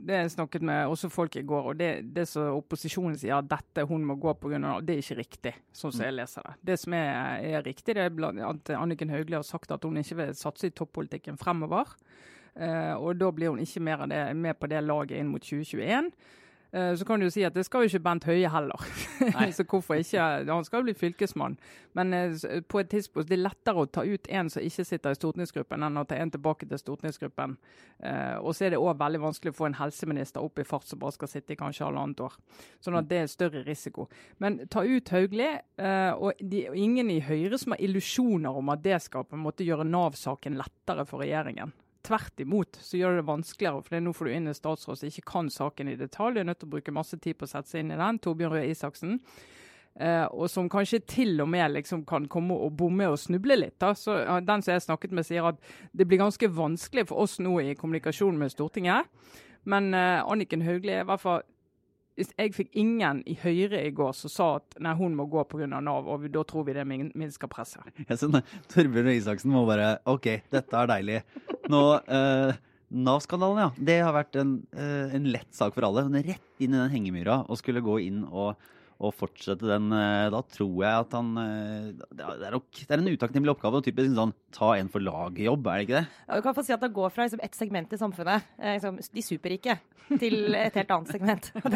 det 0.07 0.21
jeg 0.21 0.35
snakket 0.37 0.63
med 0.67 0.93
også 0.93 1.11
folk 1.13 1.37
i 1.41 1.45
går, 1.47 1.73
og 1.73 1.81
det, 1.81 1.91
det 2.17 2.27
som 2.31 2.59
opposisjonen 2.59 3.17
sier 3.19 3.39
at 3.39 3.51
dette 3.51 3.87
hun 3.89 4.05
må 4.07 4.15
gå 4.21 4.35
pga. 4.41 4.77
det 4.85 4.97
er 4.97 5.03
ikke 5.03 5.21
riktig, 5.21 5.55
sånn 5.77 5.95
som 5.95 6.07
jeg 6.07 6.17
leser 6.17 6.47
det. 6.47 6.55
Det 6.71 6.79
som 6.83 6.97
er, 6.99 7.11
er 7.57 7.67
riktig, 7.67 7.97
det 7.97 8.07
er 8.07 8.49
at 8.51 8.73
Anniken 8.77 9.13
Hauglie 9.13 9.41
har 9.41 9.47
sagt 9.47 9.75
at 9.75 9.85
hun 9.87 10.01
ikke 10.01 10.21
vil 10.21 10.39
satse 10.39 10.71
i 10.71 10.75
toppolitikken 10.75 11.41
fremover. 11.41 11.97
Eh, 12.57 12.95
og 12.97 13.19
da 13.21 13.31
blir 13.31 13.53
hun 13.53 13.61
ikke 13.61 13.85
mer 13.85 14.07
av 14.07 14.09
det, 14.09 14.25
med 14.37 14.59
på 14.59 14.67
det 14.73 14.83
laget 14.85 15.19
inn 15.21 15.29
mot 15.29 15.43
2021. 15.43 16.13
Eh, 16.73 16.95
Så 16.95 17.05
kan 17.05 17.21
du 17.21 17.31
si 17.31 17.45
at 17.47 17.55
det 17.55 17.65
skal 17.65 17.85
jo 17.85 17.89
ikke 17.91 18.03
Bent 18.05 18.25
Høie 18.25 18.49
heller. 18.51 18.81
så 19.57 19.65
hvorfor 19.65 19.95
ikke? 19.95 20.21
Han 20.51 20.65
skal 20.65 20.83
jo 20.83 20.89
bli 20.89 20.95
fylkesmann. 20.95 21.59
Men 21.95 22.13
eh, 22.13 22.35
på 22.69 22.81
et 22.81 22.91
tidspunkt 22.91 23.31
det 23.31 23.39
er 23.39 23.45
lettere 23.47 23.85
å 23.85 23.87
ta 23.87 24.05
ut 24.05 24.29
en 24.29 24.51
som 24.51 24.63
ikke 24.63 24.85
sitter 24.85 25.15
i 25.15 25.19
stortingsgruppen, 25.19 25.85
enn 25.87 26.01
å 26.01 26.05
ta 26.09 26.19
en 26.19 26.33
tilbake 26.35 26.69
til 26.69 26.81
stortingsgruppen. 26.83 27.57
Eh, 28.03 28.37
og 28.43 28.53
så 28.55 28.67
er 28.67 28.75
det 28.75 28.83
òg 28.83 28.99
veldig 28.99 29.23
vanskelig 29.23 29.55
å 29.55 29.59
få 29.61 29.71
en 29.71 29.79
helseminister 29.79 30.45
opp 30.45 30.59
i 30.59 30.67
fart 30.67 30.89
som 30.91 31.01
bare 31.01 31.17
skal 31.17 31.33
sitte 31.33 31.55
i 31.55 31.61
kanskje 31.61 31.87
halvannet 31.87 32.21
år. 32.27 32.37
Sånn 32.85 32.99
at 32.99 33.09
det 33.09 33.23
er 33.23 33.33
større 33.33 33.65
risiko. 33.65 34.09
Men 34.43 34.61
ta 34.69 34.85
ut 34.85 35.15
Hauglie, 35.15 35.63
eh, 35.79 36.13
og 36.13 36.37
de, 36.41 36.67
og 36.73 36.77
ingen 36.77 37.11
i 37.15 37.23
Høyre 37.25 37.57
som 37.63 37.77
har 37.77 37.81
illusjoner 37.89 38.53
om 38.53 38.75
at 38.75 38.85
det 38.85 39.01
skal 39.07 39.25
på 39.25 39.39
en 39.39 39.47
måte 39.47 39.65
gjøre 39.65 39.87
Nav-saken 39.87 40.59
lettere 40.59 41.07
for 41.09 41.25
regjeringen. 41.25 41.73
Tvert 42.07 42.41
imot 42.43 42.79
så 42.79 43.01
gjør 43.01 43.17
det 43.17 43.23
det 43.25 43.29
vanskeligere, 43.33 43.83
for 43.83 44.05
nå 44.05 44.15
får 44.15 44.29
du 44.29 44.33
inn 44.37 44.51
en 44.51 44.55
statsråd 44.57 45.01
som 45.01 45.11
ikke 45.11 45.27
kan 45.33 45.51
saken 45.51 45.91
i 45.91 45.99
detalj. 45.99 46.37
Du 46.37 46.43
er 46.45 46.49
nødt 46.49 46.61
til 46.63 46.71
å 46.71 46.75
bruke 46.77 46.95
masse 46.95 47.19
tid 47.19 47.39
på 47.39 47.49
å 47.49 47.51
sette 47.51 47.73
seg 47.73 47.83
inn 47.83 47.95
i 47.95 48.01
den. 48.01 48.21
Torbjørn 48.23 48.55
Røe 48.55 48.69
Isaksen. 48.71 49.19
Uh, 49.97 50.27
og 50.29 50.51
som 50.53 50.67
kanskje 50.69 50.99
til 51.09 51.41
og 51.41 51.49
med 51.49 51.73
liksom 51.73 52.03
kan 52.05 52.27
komme 52.29 52.53
og 52.53 52.75
bomme 52.77 53.07
og 53.09 53.17
snuble 53.17 53.57
litt. 53.57 53.79
Da. 53.81 53.95
Så 53.97 54.13
uh, 54.27 54.39
Den 54.45 54.61
som 54.61 54.75
jeg 54.75 54.85
snakket 54.85 55.15
med, 55.17 55.25
sier 55.25 55.49
at 55.49 55.61
det 55.97 56.05
blir 56.05 56.21
ganske 56.21 56.51
vanskelig 56.53 57.07
for 57.09 57.25
oss 57.25 57.39
nå 57.41 57.55
i 57.63 57.73
kommunikasjonen 57.79 58.43
med 58.43 58.53
Stortinget. 58.53 59.09
Men 59.65 59.95
uh, 59.97 60.21
Anniken 60.29 60.67
Hauglie 60.67 61.01
er 61.01 61.09
hvert 61.09 61.23
fall 61.23 61.47
Jeg 62.17 62.53
fikk 62.57 62.77
ingen 62.77 63.23
i 63.29 63.39
Høyre 63.41 63.81
i 63.85 63.91
går 63.97 64.13
som 64.17 64.33
sa 64.33 64.51
at 64.59 64.77
nei, 64.85 64.93
hun 65.01 65.17
må 65.17 65.27
gå 65.33 65.43
pga. 65.49 65.67
Nav, 65.81 66.09
og 66.13 66.29
da 66.33 66.45
tror 66.45 66.69
vi 66.69 66.77
det 66.77 66.85
minsker 66.89 67.49
presset. 67.49 67.89
Torbjørn 68.73 69.09
Røe 69.09 69.17
Isaksen 69.17 69.53
må 69.53 69.65
bare 69.69 69.95
OK, 70.13 70.29
dette 70.53 70.77
er 70.77 70.93
deilig. 70.93 71.23
Nå 71.73 71.83
eh, 71.99 72.55
Nav-skandalen, 72.89 73.59
ja. 73.65 73.71
Det 73.89 73.99
har 74.05 74.15
vært 74.15 74.39
en, 74.39 74.57
eh, 74.77 75.15
en 75.17 75.29
lett 75.33 75.51
sak 75.55 75.75
for 75.75 75.89
alle. 75.89 76.07
Men 76.09 76.23
rett 76.27 76.63
inn 76.63 76.75
i 76.75 76.79
den 76.79 76.93
hengemyra 76.93 77.41
og 77.49 77.59
skulle 77.61 77.85
gå 77.85 77.99
inn 78.07 78.23
og, 78.31 78.55
og 79.01 79.13
fortsette 79.13 79.67
den. 79.69 79.91
eh, 79.93 80.29
da 80.33 80.41
tror 80.49 80.77
jeg 80.83 81.03
at 81.05 81.13
han 81.19 81.33
eh, 81.43 81.91
det, 82.17 82.25
er, 82.25 82.55
nok 82.57 82.71
det 82.81 82.95
er 82.97 83.03
en 83.03 83.11
utakknemlig 83.13 83.53
oppgave. 83.53 83.81
og 83.81 83.85
Typisk 83.87 84.15
sånn 84.17 84.33
ta 84.57 84.71
en 84.79 84.89
for 84.89 85.05
laget-jobb, 85.05 85.67
er 85.69 85.77
det 85.83 85.85
ikke 85.87 85.99
det? 86.01 86.07
Ja, 86.29 86.39
du 86.39 86.45
kan 86.47 86.57
få 86.57 86.65
si 86.65 86.73
at 86.73 86.81
det 86.81 86.93
går 86.97 87.13
fra 87.13 87.27
liksom, 87.27 87.43
et 87.45 87.59
segment 87.59 87.93
i 87.93 87.99
samfunnet, 88.01 88.47
eh, 88.57 88.79
liksom, 88.79 88.97
de 89.19 89.25
superrike, 89.27 89.77
til 90.21 90.55
et 90.55 90.77
helt 90.79 90.93
annet 90.95 91.11
segment. 91.13 91.51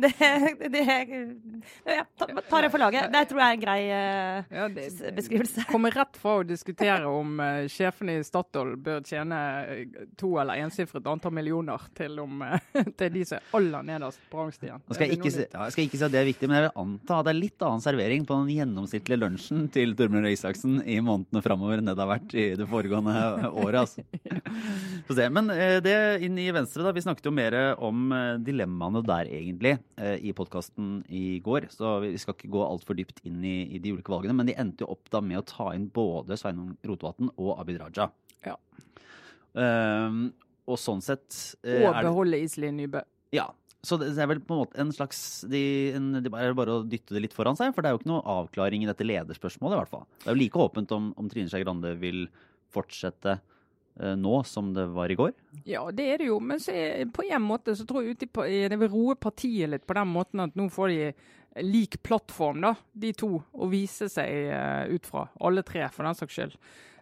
Det, 0.00 0.10
det, 0.10 0.70
det, 0.72 0.82
ja, 1.86 2.02
ta, 2.18 2.26
tar 2.48 2.62
det 2.64 2.70
for 2.72 2.82
laget. 2.82 3.08
Det 3.12 3.20
tror 3.30 3.40
jeg 3.40 3.46
er 3.46 3.56
en 3.56 3.62
grei 3.62 3.80
eh, 3.94 4.56
Ja, 4.58 4.66
det- 4.68 5.12
beskrivelse. 5.16 5.64
Kommer 5.70 5.94
rett 5.94 6.18
fra 6.20 6.38
å 6.40 6.44
diskutere 6.46 7.06
om 7.08 7.38
uh, 7.40 7.64
sjefene 7.70 8.18
i 8.18 8.24
Statoil 8.26 8.74
bør 8.80 9.00
tjene 9.06 9.38
to 10.20 10.32
eller 10.40 10.60
ensifret 10.64 11.06
antall 11.10 11.34
millioner, 11.36 11.84
til 11.96 12.18
om 12.22 12.42
uh, 12.42 12.56
til 12.98 13.12
de 13.14 13.24
som 13.28 13.38
er 13.38 13.56
aller 13.60 13.86
nederst 13.92 14.22
på 14.32 14.40
rangstigen. 14.42 14.82
Nå 14.86 14.96
skal 14.98 15.06
jeg, 15.08 15.20
ikke 15.20 15.32
ja, 15.46 15.64
jeg 15.68 15.76
skal 15.76 15.86
ikke 15.86 16.00
si 16.02 16.06
at 16.08 16.14
det 16.16 16.20
er 16.22 16.28
viktig, 16.32 16.49
men 16.50 16.56
jeg 16.56 16.64
vil 16.64 16.80
anta 16.82 17.16
at 17.20 17.26
det 17.28 17.30
er 17.30 17.36
litt 17.38 17.62
annen 17.62 17.82
servering 17.84 18.24
på 18.26 18.36
den 18.40 18.48
gjennomsnittlige 18.56 19.18
lunsjen 19.20 19.68
til 19.70 19.92
Torbjørn 19.94 20.24
Røe 20.26 20.32
Isaksen 20.34 20.80
i 20.82 20.96
månedene 20.98 21.42
framover 21.44 21.78
enn 21.78 21.86
det 21.86 21.94
det 21.94 22.02
har 22.02 22.10
vært 22.10 22.32
i 22.34 22.46
det 22.58 22.66
foregående 22.66 23.12
året. 23.62 23.78
Altså. 23.84 24.02
Se. 25.14 25.28
Men 25.30 25.52
eh, 25.54 25.76
det 25.84 25.94
inn 26.26 26.40
i 26.42 26.48
Venstre, 26.54 26.82
da. 26.82 26.94
Vi 26.96 27.04
snakket 27.04 27.28
jo 27.28 27.32
mer 27.36 27.56
om 27.78 28.10
eh, 28.16 28.32
dilemmaene 28.42 29.04
der, 29.06 29.30
egentlig, 29.30 29.76
eh, 30.00 30.16
i 30.26 30.34
podkasten 30.34 31.04
i 31.06 31.38
går. 31.44 31.68
Så 31.70 31.94
vi 32.02 32.10
skal 32.18 32.34
ikke 32.34 32.50
gå 32.56 32.64
altfor 32.66 32.98
dypt 32.98 33.22
inn 33.30 33.38
i, 33.46 33.54
i 33.76 33.82
de 33.82 33.94
ulike 33.94 34.10
valgene. 34.10 34.34
Men 34.40 34.50
de 34.50 34.58
endte 34.58 34.82
jo 34.82 34.90
opp 34.96 35.06
da 35.14 35.22
med 35.22 35.38
å 35.38 35.46
ta 35.46 35.70
inn 35.76 35.86
både 35.94 36.38
Sveinung 36.40 36.74
Rotevatn 36.90 37.30
og 37.36 37.54
Abid 37.62 37.78
Raja. 37.84 38.10
Ja. 38.48 38.58
Um, 39.54 40.28
og 40.70 40.78
sånn 40.78 41.00
sett 41.02 41.56
Og 41.66 41.96
beholde 42.02 42.42
Iselin 42.42 42.76
Nybø. 42.82 43.06
ja. 43.34 43.48
Så 43.86 43.96
det 43.96 44.10
er 44.12 44.28
vel 44.28 44.42
på 44.44 44.52
en 44.52 44.60
måte 44.60 44.80
en 44.82 44.90
slags 44.92 45.40
de, 45.48 45.60
en, 45.96 46.10
Det 46.20 46.28
er 46.28 46.56
bare 46.56 46.80
å 46.80 46.82
dytte 46.84 47.16
det 47.16 47.22
litt 47.24 47.36
foran 47.36 47.56
seg, 47.56 47.72
for 47.72 47.80
det 47.80 47.90
er 47.90 47.96
jo 47.96 48.02
ikke 48.02 48.10
noe 48.12 48.34
avklaring 48.40 48.84
i 48.84 48.90
dette 48.90 49.06
lederspørsmålet, 49.06 49.76
i 49.76 49.80
hvert 49.80 49.94
fall. 49.94 50.04
Det 50.20 50.28
er 50.28 50.36
jo 50.36 50.42
like 50.42 50.60
åpent 50.66 50.92
om, 50.96 51.08
om 51.16 51.30
Trine 51.32 51.48
Skei 51.52 51.64
Grande 51.64 51.94
vil 52.00 52.26
fortsette 52.74 53.38
eh, 53.38 54.14
nå 54.20 54.42
som 54.44 54.74
det 54.76 54.84
var 54.92 55.12
i 55.12 55.16
går. 55.16 55.32
Ja, 55.64 55.86
det 55.96 56.10
er 56.12 56.20
det 56.20 56.28
jo. 56.28 56.36
Men 56.44 56.60
er, 56.68 57.06
på 57.14 57.24
en 57.24 57.46
måte 57.46 57.74
så 57.78 57.88
tror 57.88 58.04
jeg 58.04 58.18
ute 58.18 58.28
i 58.44 58.62
det 58.68 58.80
vil 58.84 58.92
roe 58.92 59.16
partiet 59.16 59.72
litt 59.72 59.88
på 59.88 59.96
den 59.96 60.12
måten 60.12 60.44
at 60.44 60.60
nå 60.60 60.68
får 60.72 60.92
de 60.92 61.12
lik 61.64 61.96
plattform, 62.06 62.60
da, 62.62 62.76
de 62.92 63.10
to, 63.16 63.40
å 63.52 63.66
vise 63.72 64.06
seg 64.12 64.52
eh, 64.52 64.92
ut 64.92 65.08
fra. 65.08 65.26
Alle 65.40 65.64
tre, 65.66 65.88
for 65.90 66.06
den 66.06 66.20
saks 66.20 66.36
skyld. 66.36 66.56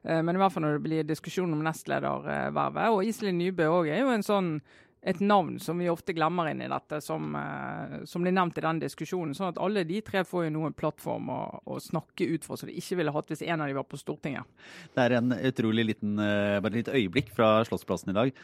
Eh, 0.04 0.22
men 0.22 0.36
i 0.36 0.40
hvert 0.40 0.54
fall 0.54 0.64
når 0.64 0.78
det 0.78 0.84
blir 0.86 1.08
diskusjon 1.08 1.52
om 1.52 1.64
nestledervervet. 1.66 2.94
Og 2.94 3.02
Iselin 3.06 3.38
Nybø 3.40 3.68
òg 3.80 3.90
er 3.92 4.04
jo 4.04 4.14
en 4.14 4.24
sånn 4.26 4.52
et 5.00 5.20
navn 5.20 5.58
som 5.62 5.78
vi 5.78 5.88
ofte 5.90 6.14
glemmer 6.16 6.50
inn 6.50 6.62
i 6.64 6.70
dette, 6.70 7.00
som, 7.04 7.30
eh, 7.38 8.04
som 8.04 8.22
blir 8.24 8.34
nevnt 8.34 8.58
i 8.58 8.64
den 8.64 8.80
diskusjonen. 8.82 9.34
Sånn 9.34 9.52
at 9.52 9.60
alle 9.62 9.84
de 9.86 10.00
tre 10.04 10.24
får 10.26 10.48
jo 10.48 10.54
nå 10.56 10.66
en 10.66 10.78
plattform 10.78 11.30
å, 11.30 11.40
å 11.64 11.80
snakke 11.82 12.26
ut 12.34 12.46
fra, 12.46 12.58
som 12.58 12.70
de 12.70 12.78
ikke 12.78 12.98
ville 12.98 13.14
hatt 13.14 13.30
hvis 13.30 13.44
en 13.46 13.62
av 13.62 13.70
de 13.70 13.78
var 13.78 13.86
på 13.86 14.00
Stortinget. 14.00 14.48
Det 14.94 15.04
er 15.04 15.18
en 15.20 15.36
utrolig 15.38 15.86
liten 15.92 16.18
eh, 16.18 16.58
bare 16.58 16.74
et 16.74 16.80
lite 16.82 16.96
øyeblikk 16.98 17.30
fra 17.36 17.58
Slottsplassen 17.68 18.14
i 18.14 18.18
dag. 18.18 18.42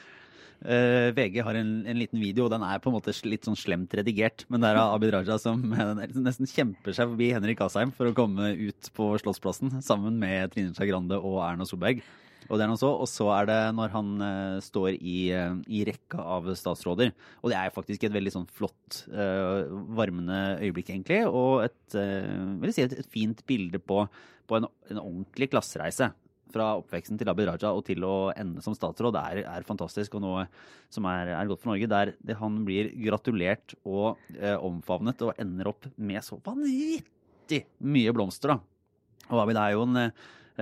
Uh, 0.64 1.10
VG 1.12 1.42
har 1.44 1.58
en, 1.58 1.72
en, 1.84 1.98
liten 1.98 2.20
video, 2.22 2.46
og 2.46 2.52
den 2.54 2.62
er 2.64 2.78
på 2.80 2.88
en 2.88 2.94
måte 2.94 3.12
litt 3.26 3.44
sånn 3.44 3.58
slemt 3.58 3.92
redigert. 3.98 4.46
Men 4.48 4.62
det 4.62 4.70
er 4.70 4.78
Abid 4.80 5.12
Raja 5.12 5.36
som 5.42 5.60
nesten 6.28 6.48
kjemper 6.48 6.94
seg 6.96 7.10
forbi 7.10 7.32
Henrik 7.34 7.60
Asheim 7.66 7.92
for 7.92 8.08
å 8.08 8.16
komme 8.16 8.54
ut 8.56 8.88
på 8.96 9.10
Slottsplassen 9.20 9.82
sammen 9.84 10.16
med 10.22 10.54
Trine 10.54 10.72
Skei 10.72 10.88
Grande 10.88 11.18
og 11.18 11.42
Erna 11.44 11.66
Solberg. 11.68 12.00
Og 12.50 12.58
det 12.58 12.64
er 12.64 12.70
noe 12.70 12.80
så, 12.80 12.90
og 12.92 13.08
så 13.08 13.28
er 13.38 13.48
det 13.48 13.60
når 13.76 13.92
han 13.94 14.10
uh, 14.20 14.58
står 14.64 14.98
i, 14.98 15.18
uh, 15.32 15.56
i, 15.68 15.84
rekka 15.88 16.20
av 16.36 16.50
statsråder. 16.58 17.14
Og 17.42 17.52
det 17.52 17.60
er 17.60 17.72
faktisk 17.74 18.04
et 18.04 18.14
veldig 18.14 18.34
sånn 18.34 18.50
flott, 18.52 19.04
uh, 19.12 19.64
varmende 19.96 20.58
øyeblikk, 20.60 20.92
egentlig. 20.92 21.22
Og 21.28 21.64
et, 21.64 21.96
si 22.74 22.84
et, 22.84 22.98
et 23.00 23.10
fint 23.12 23.40
bilde 23.48 23.80
på, 23.80 24.04
på 24.50 24.58
en, 24.58 24.68
en, 24.90 25.00
ordentlig 25.00 25.50
klassereise 25.54 26.10
fra 26.54 26.68
oppveksten 26.78 27.18
til 27.18 27.30
Abid 27.32 27.48
Raja 27.48 27.72
og 27.74 27.82
til 27.88 28.04
å 28.06 28.30
ende 28.38 28.62
som 28.62 28.76
statsråd 28.76 29.16
er, 29.18 29.40
er 29.56 29.66
fantastisk 29.66 30.12
og 30.14 30.22
noe 30.22 30.44
som 30.92 31.08
er, 31.10 31.32
er, 31.34 31.48
godt 31.50 31.64
for 31.64 31.72
Norge. 31.72 31.88
Der 31.90 32.12
det, 32.20 32.36
han 32.38 32.60
blir 32.68 32.92
gratulert 33.00 33.74
og 33.82 34.20
omfavnet 34.62 35.24
og 35.26 35.40
ender 35.42 35.72
opp 35.72 35.88
med 35.96 36.22
så 36.22 36.38
vanvittig 36.44 37.64
mye 37.82 38.14
blomster. 38.14 38.54
da. 38.54 38.60
Og 39.32 39.42
Abid 39.42 39.58
er 39.58 39.74
jo 39.74 39.88
en 39.88 40.12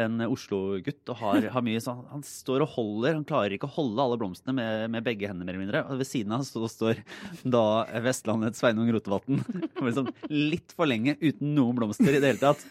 en 0.00 0.22
Oslo-gutt 0.24 1.10
og 1.12 1.18
har, 1.20 1.46
har, 1.52 1.64
mye 1.64 1.80
sånn 1.82 2.00
Han 2.08 2.22
står 2.24 2.64
og 2.64 2.70
holder, 2.76 3.18
han 3.18 3.26
klarer 3.28 3.56
ikke 3.56 3.68
å 3.68 3.74
holde 3.74 4.00
alle 4.04 4.18
blomstene 4.20 4.54
med, 4.56 4.86
med 4.94 5.04
begge 5.04 5.28
hendene, 5.28 5.44
mer 5.44 5.52
eller 5.52 5.64
mindre. 5.64 5.82
Og 5.92 6.00
ved 6.00 6.08
siden 6.08 6.32
av 6.32 6.46
så 6.48 6.64
står 6.70 7.02
da 7.42 7.64
Vestlandets 8.04 8.62
Sveinung 8.62 8.88
Rotevatn 8.94 9.42
liksom 9.84 10.08
litt 10.32 10.72
for 10.76 10.88
lenge 10.88 11.18
uten 11.20 11.52
noen 11.56 11.76
blomster 11.76 12.08
i 12.08 12.22
det 12.22 12.32
hele 12.32 12.40
tatt. 12.40 12.64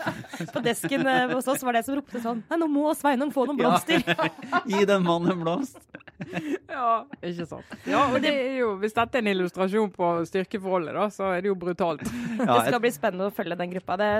På 0.54 0.62
desken 0.64 1.06
eh, 1.06 1.30
hos 1.30 1.46
oss 1.48 1.62
var 1.64 1.78
det 1.78 1.84
som 1.86 1.96
ropte 1.96 2.20
sånn 2.20 2.42
Nei, 2.50 2.58
nå 2.60 2.68
må 2.68 2.90
Sveinung 2.98 3.30
få 3.34 3.46
noen 3.48 3.60
blomster. 3.60 4.02
Ja. 4.04 4.30
Gi 4.70 4.82
den 4.88 5.06
mannen 5.06 5.36
en 5.36 5.44
blomst. 5.44 5.78
Ja, 6.70 7.04
ikke 7.24 7.46
sant. 7.48 7.70
Ja, 7.88 8.04
og 8.06 8.20
det 8.22 8.30
er 8.30 8.58
jo, 8.60 8.74
Hvis 8.80 8.94
dette 8.96 9.18
er 9.18 9.24
en 9.24 9.30
illustrasjon 9.32 9.90
på 9.94 10.10
styrkeforholdet, 10.28 10.94
da, 10.96 11.06
så 11.12 11.30
er 11.34 11.44
det 11.44 11.50
jo 11.50 11.56
brutalt. 11.58 12.04
Ja, 12.38 12.46
det 12.46 12.68
skal 12.68 12.82
bli 12.82 12.92
spennende 12.94 13.28
å 13.30 13.34
følge 13.34 13.58
den 13.58 13.72
gruppa. 13.74 13.98
Det 14.00 14.10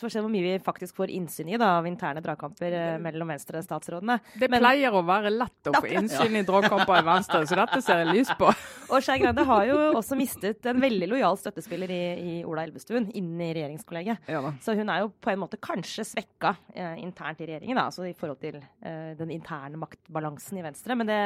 får 0.00 0.14
se 0.14 0.22
hvor 0.24 0.32
mye 0.32 0.46
vi 0.46 0.54
faktisk 0.64 0.98
får 1.00 1.12
innsyn 1.18 1.52
i 1.52 1.60
da, 1.60 1.74
av 1.78 1.88
interne 2.02 2.22
dragkamper 2.22 2.72
eh, 2.72 2.98
mellom 3.02 3.30
Venstre-statsrådene. 3.30 4.18
Det 4.38 4.48
Men, 4.50 4.62
pleier 4.62 4.94
å 4.94 5.02
være 5.06 5.30
lett 5.30 5.70
å 5.70 5.74
få 5.76 5.86
innsyn 5.86 6.36
i 6.40 6.44
dragkamper 6.46 6.98
i 6.98 7.06
Venstre, 7.06 7.42
så 7.46 7.58
dette 7.60 7.80
ser 7.84 8.02
jeg 8.02 8.16
lys 8.16 8.32
på. 8.38 8.50
Og 8.92 9.04
Skei 9.04 9.20
Grande 9.22 9.44
har 9.48 9.64
jo 9.68 9.76
også 9.96 10.18
mistet 10.18 10.66
en 10.68 10.80
veldig 10.82 11.08
lojal 11.14 11.38
støttespiller 11.40 11.92
i, 11.94 12.02
i 12.18 12.34
Ola 12.48 12.66
Elvestuen 12.66 13.08
inn 13.16 13.30
i 13.40 13.52
regjeringskollegiet. 13.54 14.28
Ja, 14.32 14.42
så 14.64 14.74
hun 14.76 14.90
er 14.92 15.04
jo 15.04 15.12
på 15.22 15.32
en 15.32 15.40
måte 15.44 15.60
kanskje 15.62 16.04
svekka 16.08 16.54
eh, 16.74 16.98
internt 17.02 17.40
i 17.40 17.48
regjeringen, 17.48 17.78
da, 17.78 17.86
altså 17.88 18.08
i 18.08 18.16
forhold 18.18 18.42
til 18.42 18.58
eh, 18.58 19.12
den 19.18 19.32
interne 19.32 19.80
maktbalansen 19.80 20.60
i 20.60 20.66
Venstre. 20.66 20.98
Men 20.98 21.08
det, 21.08 21.20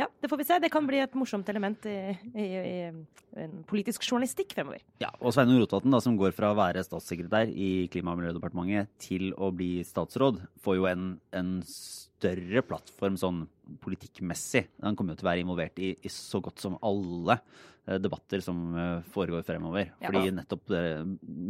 ja, 0.00 0.10
det 0.20 0.32
får 0.32 0.42
vi 0.42 0.48
se. 0.50 0.60
Det 0.62 0.72
kan 0.74 0.88
bli 0.88 1.00
et 1.04 1.16
morsomt 1.16 1.48
element 1.52 1.86
i, 1.88 1.98
i, 2.34 2.46
i 2.46 3.46
politisk 3.68 4.04
journalistikk 4.06 4.54
fremover. 4.56 4.82
Ja, 5.02 5.10
og 5.20 5.34
Sveinung 5.34 5.60
Rotevatn, 5.60 5.96
som 6.02 6.16
går 6.18 6.34
fra 6.36 6.52
å 6.52 6.58
være 6.58 6.84
statssekretær 6.84 7.50
i 7.52 7.86
Klima- 7.92 8.14
og 8.14 8.20
miljødepartementet 8.20 8.92
til 9.02 9.32
å 9.36 9.50
bli 9.54 9.80
statsråd, 9.84 10.15
får 10.62 10.78
jo 10.78 10.88
en, 10.90 11.06
en 11.36 11.52
større 11.66 12.62
plattform 12.66 13.16
sånn 13.20 13.44
politikkmessig. 13.82 14.66
Han 14.84 14.96
kommer 14.96 15.14
jo 15.14 15.20
til 15.20 15.26
å 15.26 15.30
være 15.30 15.44
involvert 15.44 15.80
i, 15.82 15.92
i 16.00 16.12
så 16.12 16.40
godt 16.44 16.62
som 16.62 16.78
alle 16.86 17.36
eh, 17.36 17.98
debatter 18.02 18.42
som 18.44 18.62
eh, 18.72 19.04
foregår 19.14 19.44
fremover. 19.46 19.92
Ja. 20.00 20.08
Fordi 20.08 20.32
nettopp 20.38 20.64
det 20.72 20.84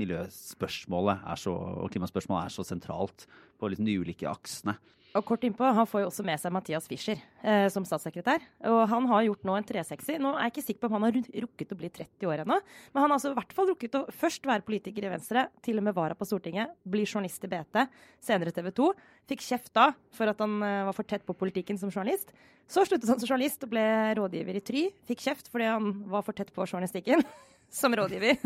miljøspørsmålet 0.03 1.25
så, 1.43 1.55
og 1.55 1.93
klimaspørsmålet 1.95 2.49
er 2.49 2.57
så 2.57 2.67
sentralt 2.67 3.29
på 3.61 3.71
liksom 3.71 3.89
de 3.89 3.99
ulike 4.03 4.29
aksene. 4.31 4.77
Og 5.17 5.25
kort 5.25 5.45
innpå, 5.47 5.65
Han 5.65 5.87
får 5.89 6.03
jo 6.03 6.09
også 6.11 6.25
med 6.27 6.41
seg 6.41 6.53
Mathias 6.53 6.87
Fischer 6.91 7.21
eh, 7.43 7.67
som 7.73 7.85
statssekretær. 7.89 8.43
Og 8.69 8.83
Han 8.91 9.07
har 9.11 9.25
gjort 9.27 9.47
nå 9.49 9.55
en 9.57 9.67
360. 9.67 10.19
Nå 10.23 10.35
er 10.35 10.47
jeg 10.47 10.55
ikke 10.55 10.67
sikker 10.67 10.83
på 10.83 10.91
om 10.91 10.97
han 10.99 11.07
har 11.09 11.17
rukket 11.47 11.73
å 11.73 11.79
bli 11.81 11.91
30 11.91 12.29
år 12.29 12.43
ennå. 12.45 12.59
Men 12.93 13.03
han 13.03 13.09
har 13.09 13.17
altså 13.17 13.33
i 13.33 13.39
hvert 13.39 13.55
fall 13.57 13.71
rukket 13.73 13.99
å 13.99 14.05
først 14.13 14.49
være 14.49 14.67
politiker 14.67 15.07
i 15.07 15.13
Venstre, 15.15 15.47
til 15.65 15.81
og 15.81 15.87
med 15.89 15.97
vara 15.97 16.19
på 16.19 16.29
Stortinget, 16.29 16.77
bli 16.85 17.07
journalist 17.07 17.49
i 17.49 17.51
BT, 17.53 17.87
senere 18.29 18.53
TV 18.55 18.71
2. 18.77 18.91
Fikk 19.33 19.47
kjeft 19.47 19.73
da 19.77 19.89
for 20.15 20.33
at 20.33 20.45
han 20.45 20.61
eh, 20.61 20.85
var 20.91 20.97
for 20.97 21.09
tett 21.09 21.27
på 21.27 21.37
politikken 21.39 21.81
som 21.81 21.93
journalist. 21.93 22.31
Så 22.69 22.85
sluttet 22.85 23.09
han 23.09 23.21
som 23.23 23.31
journalist 23.31 23.65
og 23.65 23.73
ble 23.73 23.87
rådgiver 24.19 24.59
i 24.59 24.65
Try. 24.65 24.87
Fikk 25.09 25.29
kjeft 25.29 25.53
fordi 25.53 25.71
han 25.71 25.93
var 26.11 26.27
for 26.27 26.37
tett 26.37 26.53
på 26.55 26.69
journalistikken. 26.69 27.25
som 27.71 27.97
rådgiver. 27.97 28.37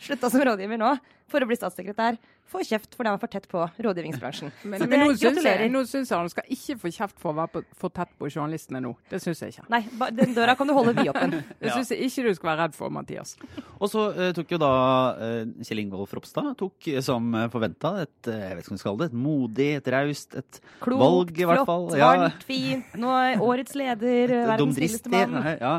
Slutta 0.00 0.30
som 0.30 0.44
rådgiver 0.44 0.80
nå 0.80 0.94
for 1.30 1.44
å 1.44 1.48
bli 1.48 1.56
statssekretær. 1.58 2.18
Får 2.52 2.66
kjeft 2.68 2.96
fordi 2.96 3.10
han 3.10 3.18
er 3.18 3.22
for 3.22 3.32
tett 3.32 3.46
på 3.50 3.62
rådgivningsbransjen. 3.86 4.52
Men, 4.70 4.84
men 4.88 5.02
nå 5.02 5.10
syns 5.18 5.40
jeg, 5.44 6.08
jeg 6.08 6.18
han 6.18 6.30
skal 6.30 6.50
ikke 6.54 6.76
få 6.80 6.90
kjeft 6.94 7.18
for 7.20 7.32
å 7.32 7.36
være 7.38 7.50
på, 7.52 7.62
for 7.78 7.92
tett 7.94 8.12
på 8.18 8.28
journalistene 8.30 8.80
nå. 8.84 8.92
Det 9.10 9.20
syns 9.22 9.42
jeg 9.42 9.54
ikke. 9.54 9.64
Nei, 9.72 9.80
den 10.16 10.34
døra 10.36 10.54
kan 10.58 10.68
du 10.68 10.74
holde 10.76 10.94
vidåpen. 10.96 11.34
det 11.62 11.72
syns 11.74 11.92
jeg 11.92 12.08
ikke 12.08 12.24
du 12.28 12.38
skal 12.38 12.50
være 12.50 12.66
redd 12.66 12.76
for, 12.76 12.92
Mathias. 12.94 13.34
Og 13.82 13.90
så 13.92 14.06
uh, 14.16 14.28
tok 14.36 14.54
jo 14.54 14.60
da 14.62 14.70
uh, 15.18 15.64
Kjell 15.66 15.82
Ingolf 15.82 16.14
Ropstad 16.16 16.52
tok 16.60 16.88
som 17.04 17.28
uh, 17.36 17.46
forventa 17.52 17.94
et, 18.04 18.30
jeg 18.30 18.58
vet 18.58 18.64
ikke 18.64 18.74
hva 18.74 18.80
skal 18.80 18.90
kalle 18.90 19.02
det, 19.02 19.10
et 19.10 19.18
modig, 19.26 19.68
et 19.80 19.92
raust, 19.94 20.38
et 20.40 20.60
Klokt, 20.84 21.02
valg 21.02 21.42
i 21.42 21.48
hvert 21.50 21.64
fall. 21.68 21.88
Klokt, 21.90 21.98
flott, 21.98 22.22
varmt, 22.24 22.48
fint. 22.48 22.96
Nå 23.00 23.14
er 23.18 23.44
årets 23.44 23.78
leder, 23.78 24.36
verdens 24.52 24.80
villeste 24.80 25.12
mann. 25.12 25.38
Ja. 25.60 25.76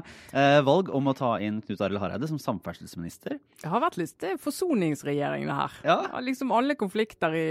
valg 0.65 0.91
om 0.95 1.12
å 1.12 1.15
ta 1.17 1.36
inn 1.43 1.62
Knut 1.65 1.82
Arild 1.86 2.04
Hareide 2.04 2.30
som 2.30 2.41
samferdselsminister 2.41 2.65
samferdselsminister. 2.65 3.39
Det 3.62 3.69
har 3.69 3.82
vært 3.84 3.97
litt 3.99 4.25
forsoningsregjering, 4.41 5.45
det 5.47 5.56
her. 5.58 5.78
Ja. 5.86 5.97
Liksom 6.23 6.51
alle 6.58 6.78
konflikter 6.80 7.36
i 7.38 7.50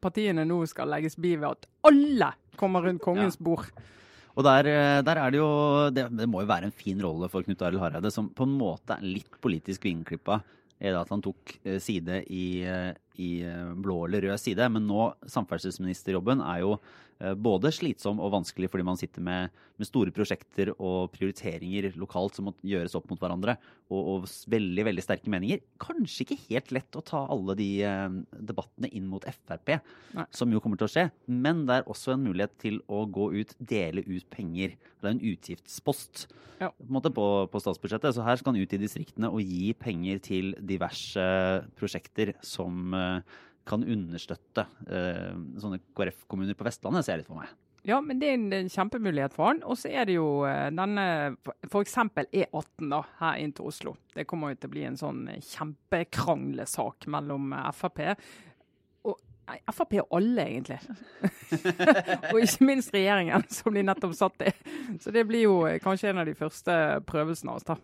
partiene 0.00 0.46
nå 0.48 0.62
skal 0.70 0.90
legges 0.92 1.18
bi 1.20 1.34
ved 1.36 1.50
at 1.50 1.68
alle 1.90 2.32
kommer 2.58 2.86
rundt 2.86 3.02
kongens 3.04 3.38
ja. 3.38 3.44
bord. 3.46 3.70
Og 4.34 4.42
der, 4.42 4.66
eh, 4.66 5.00
der, 5.06 5.20
er 5.20 5.30
det 5.30 5.38
jo 5.38 5.50
det, 5.94 6.08
det, 6.18 6.26
må 6.30 6.42
jo 6.42 6.50
være 6.50 6.68
en 6.68 6.74
fin 6.74 6.98
rolle 7.02 7.28
for 7.30 7.46
Knut 7.46 7.62
Arild 7.62 7.82
Hareide, 7.82 8.10
som 8.10 8.32
på 8.34 8.46
en 8.48 8.56
måte 8.58 8.96
er 8.96 9.06
litt 9.06 9.38
politisk 9.42 9.86
vingeklippa 9.86 10.40
i 10.82 10.90
at 10.90 11.10
han 11.12 11.22
tok 11.22 11.54
eh, 11.62 11.78
side 11.82 12.24
i, 12.34 12.46
eh, 12.66 12.90
i 13.22 13.30
blå 13.78 14.04
eller 14.08 14.26
rød 14.26 14.42
side. 14.42 14.66
Men 14.74 14.88
nå, 14.90 15.12
samferdselsministerjobben 15.30 16.42
er 16.42 16.64
jo 16.64 16.74
både 17.38 17.70
slitsom 17.72 18.18
og 18.22 18.32
vanskelig 18.34 18.68
fordi 18.72 18.84
man 18.86 18.98
sitter 18.98 19.22
med, 19.24 19.52
med, 19.78 19.88
store 19.88 20.12
prosjekter 20.14 20.72
og 20.74 21.12
prioriteringer 21.14 21.92
lokalt 22.00 22.36
som 22.36 22.48
må 22.48 22.54
gjøres 22.66 22.96
opp 22.98 23.06
mot 23.10 23.20
hverandre, 23.20 23.56
og, 23.90 24.00
og, 24.00 24.28
veldig 24.50 24.86
veldig 24.88 25.04
sterke 25.04 25.30
meninger. 25.32 25.62
Kanskje 25.82 26.24
ikke 26.24 26.40
helt 26.48 26.72
lett 26.74 26.98
å 26.98 27.04
ta 27.06 27.24
alle 27.30 27.56
de 27.58 27.68
eh, 27.86 28.18
debattene 28.34 28.90
inn 28.96 29.06
mot 29.10 29.24
Frp, 29.24 29.76
Nei. 30.16 30.26
som 30.34 30.52
jo 30.52 30.62
kommer 30.64 30.80
til 30.80 30.88
å 30.88 30.94
skje. 30.94 31.06
Men 31.30 31.64
det 31.68 31.80
er 31.80 31.90
også 31.90 32.14
en 32.14 32.24
mulighet 32.26 32.56
til 32.62 32.80
å 32.88 33.04
gå 33.06 33.30
ut, 33.38 33.54
dele 33.58 34.04
ut 34.08 34.26
penger. 34.32 34.76
Det 35.00 35.08
er 35.08 35.14
en 35.14 35.24
utgiftspost 35.32 36.26
ja. 36.60 36.70
på, 36.70 37.02
på, 37.14 37.26
på, 37.50 37.62
statsbudsjettet. 37.62 38.16
Så 38.16 38.26
her 38.26 38.40
skal 38.40 38.54
han 38.54 38.62
ut 38.62 38.76
i 38.76 38.80
distriktene 38.80 39.30
og 39.32 39.42
gi 39.44 39.72
penger 39.78 40.22
til 40.24 40.54
diverse 40.60 41.26
prosjekter 41.78 42.34
som 42.44 42.96
eh, 42.96 43.36
kan 43.68 43.84
understøtte 43.84 44.66
eh, 44.88 45.34
sånne 45.60 45.80
KrF-kommuner 45.96 46.56
på 46.58 46.66
Vestlandet, 46.66 47.06
ser 47.06 47.16
jeg 47.16 47.24
litt 47.24 47.30
for 47.30 47.42
meg. 47.42 47.52
Ja, 47.84 47.98
men 48.00 48.16
det 48.20 48.30
er 48.30 48.38
en, 48.38 48.46
en 48.56 48.70
kjempemulighet 48.72 49.34
for 49.36 49.50
han. 49.50 49.60
Og 49.68 49.76
så 49.76 49.90
er 49.92 50.08
det 50.08 50.16
jo 50.16 50.28
eh, 50.48 50.70
denne 50.72 51.04
f.eks. 51.68 51.98
E18 52.32 52.88
da, 52.88 53.02
her 53.20 53.40
inn 53.42 53.52
til 53.56 53.68
Oslo. 53.68 53.92
Det 54.16 54.24
kommer 54.28 54.54
jo 54.54 54.60
til 54.62 54.70
å 54.70 54.74
bli 54.76 54.86
en 54.88 54.96
sånn 54.96 55.26
kjempekranglesak 55.36 57.08
mellom 57.12 57.52
eh, 57.52 57.70
Frp 57.76 58.02
og 59.04 59.20
Nei, 59.44 59.58
Frp 59.76 59.98
og 60.00 60.14
alle, 60.16 60.46
egentlig. 60.48 60.78
og 62.32 62.38
ikke 62.40 62.64
minst 62.64 62.94
regjeringen, 62.96 63.44
som 63.52 63.76
de 63.76 63.82
nettopp 63.84 64.14
satt 64.16 64.46
i. 64.48 64.54
Så 65.04 65.12
det 65.12 65.26
blir 65.28 65.44
jo 65.44 65.58
eh, 65.68 65.76
kanskje 65.84 66.14
en 66.14 66.22
av 66.22 66.30
de 66.30 66.32
første 66.38 66.78
prøvelsene 67.04 67.52
av 67.52 67.60
oss. 67.60 67.68
da. 67.68 67.76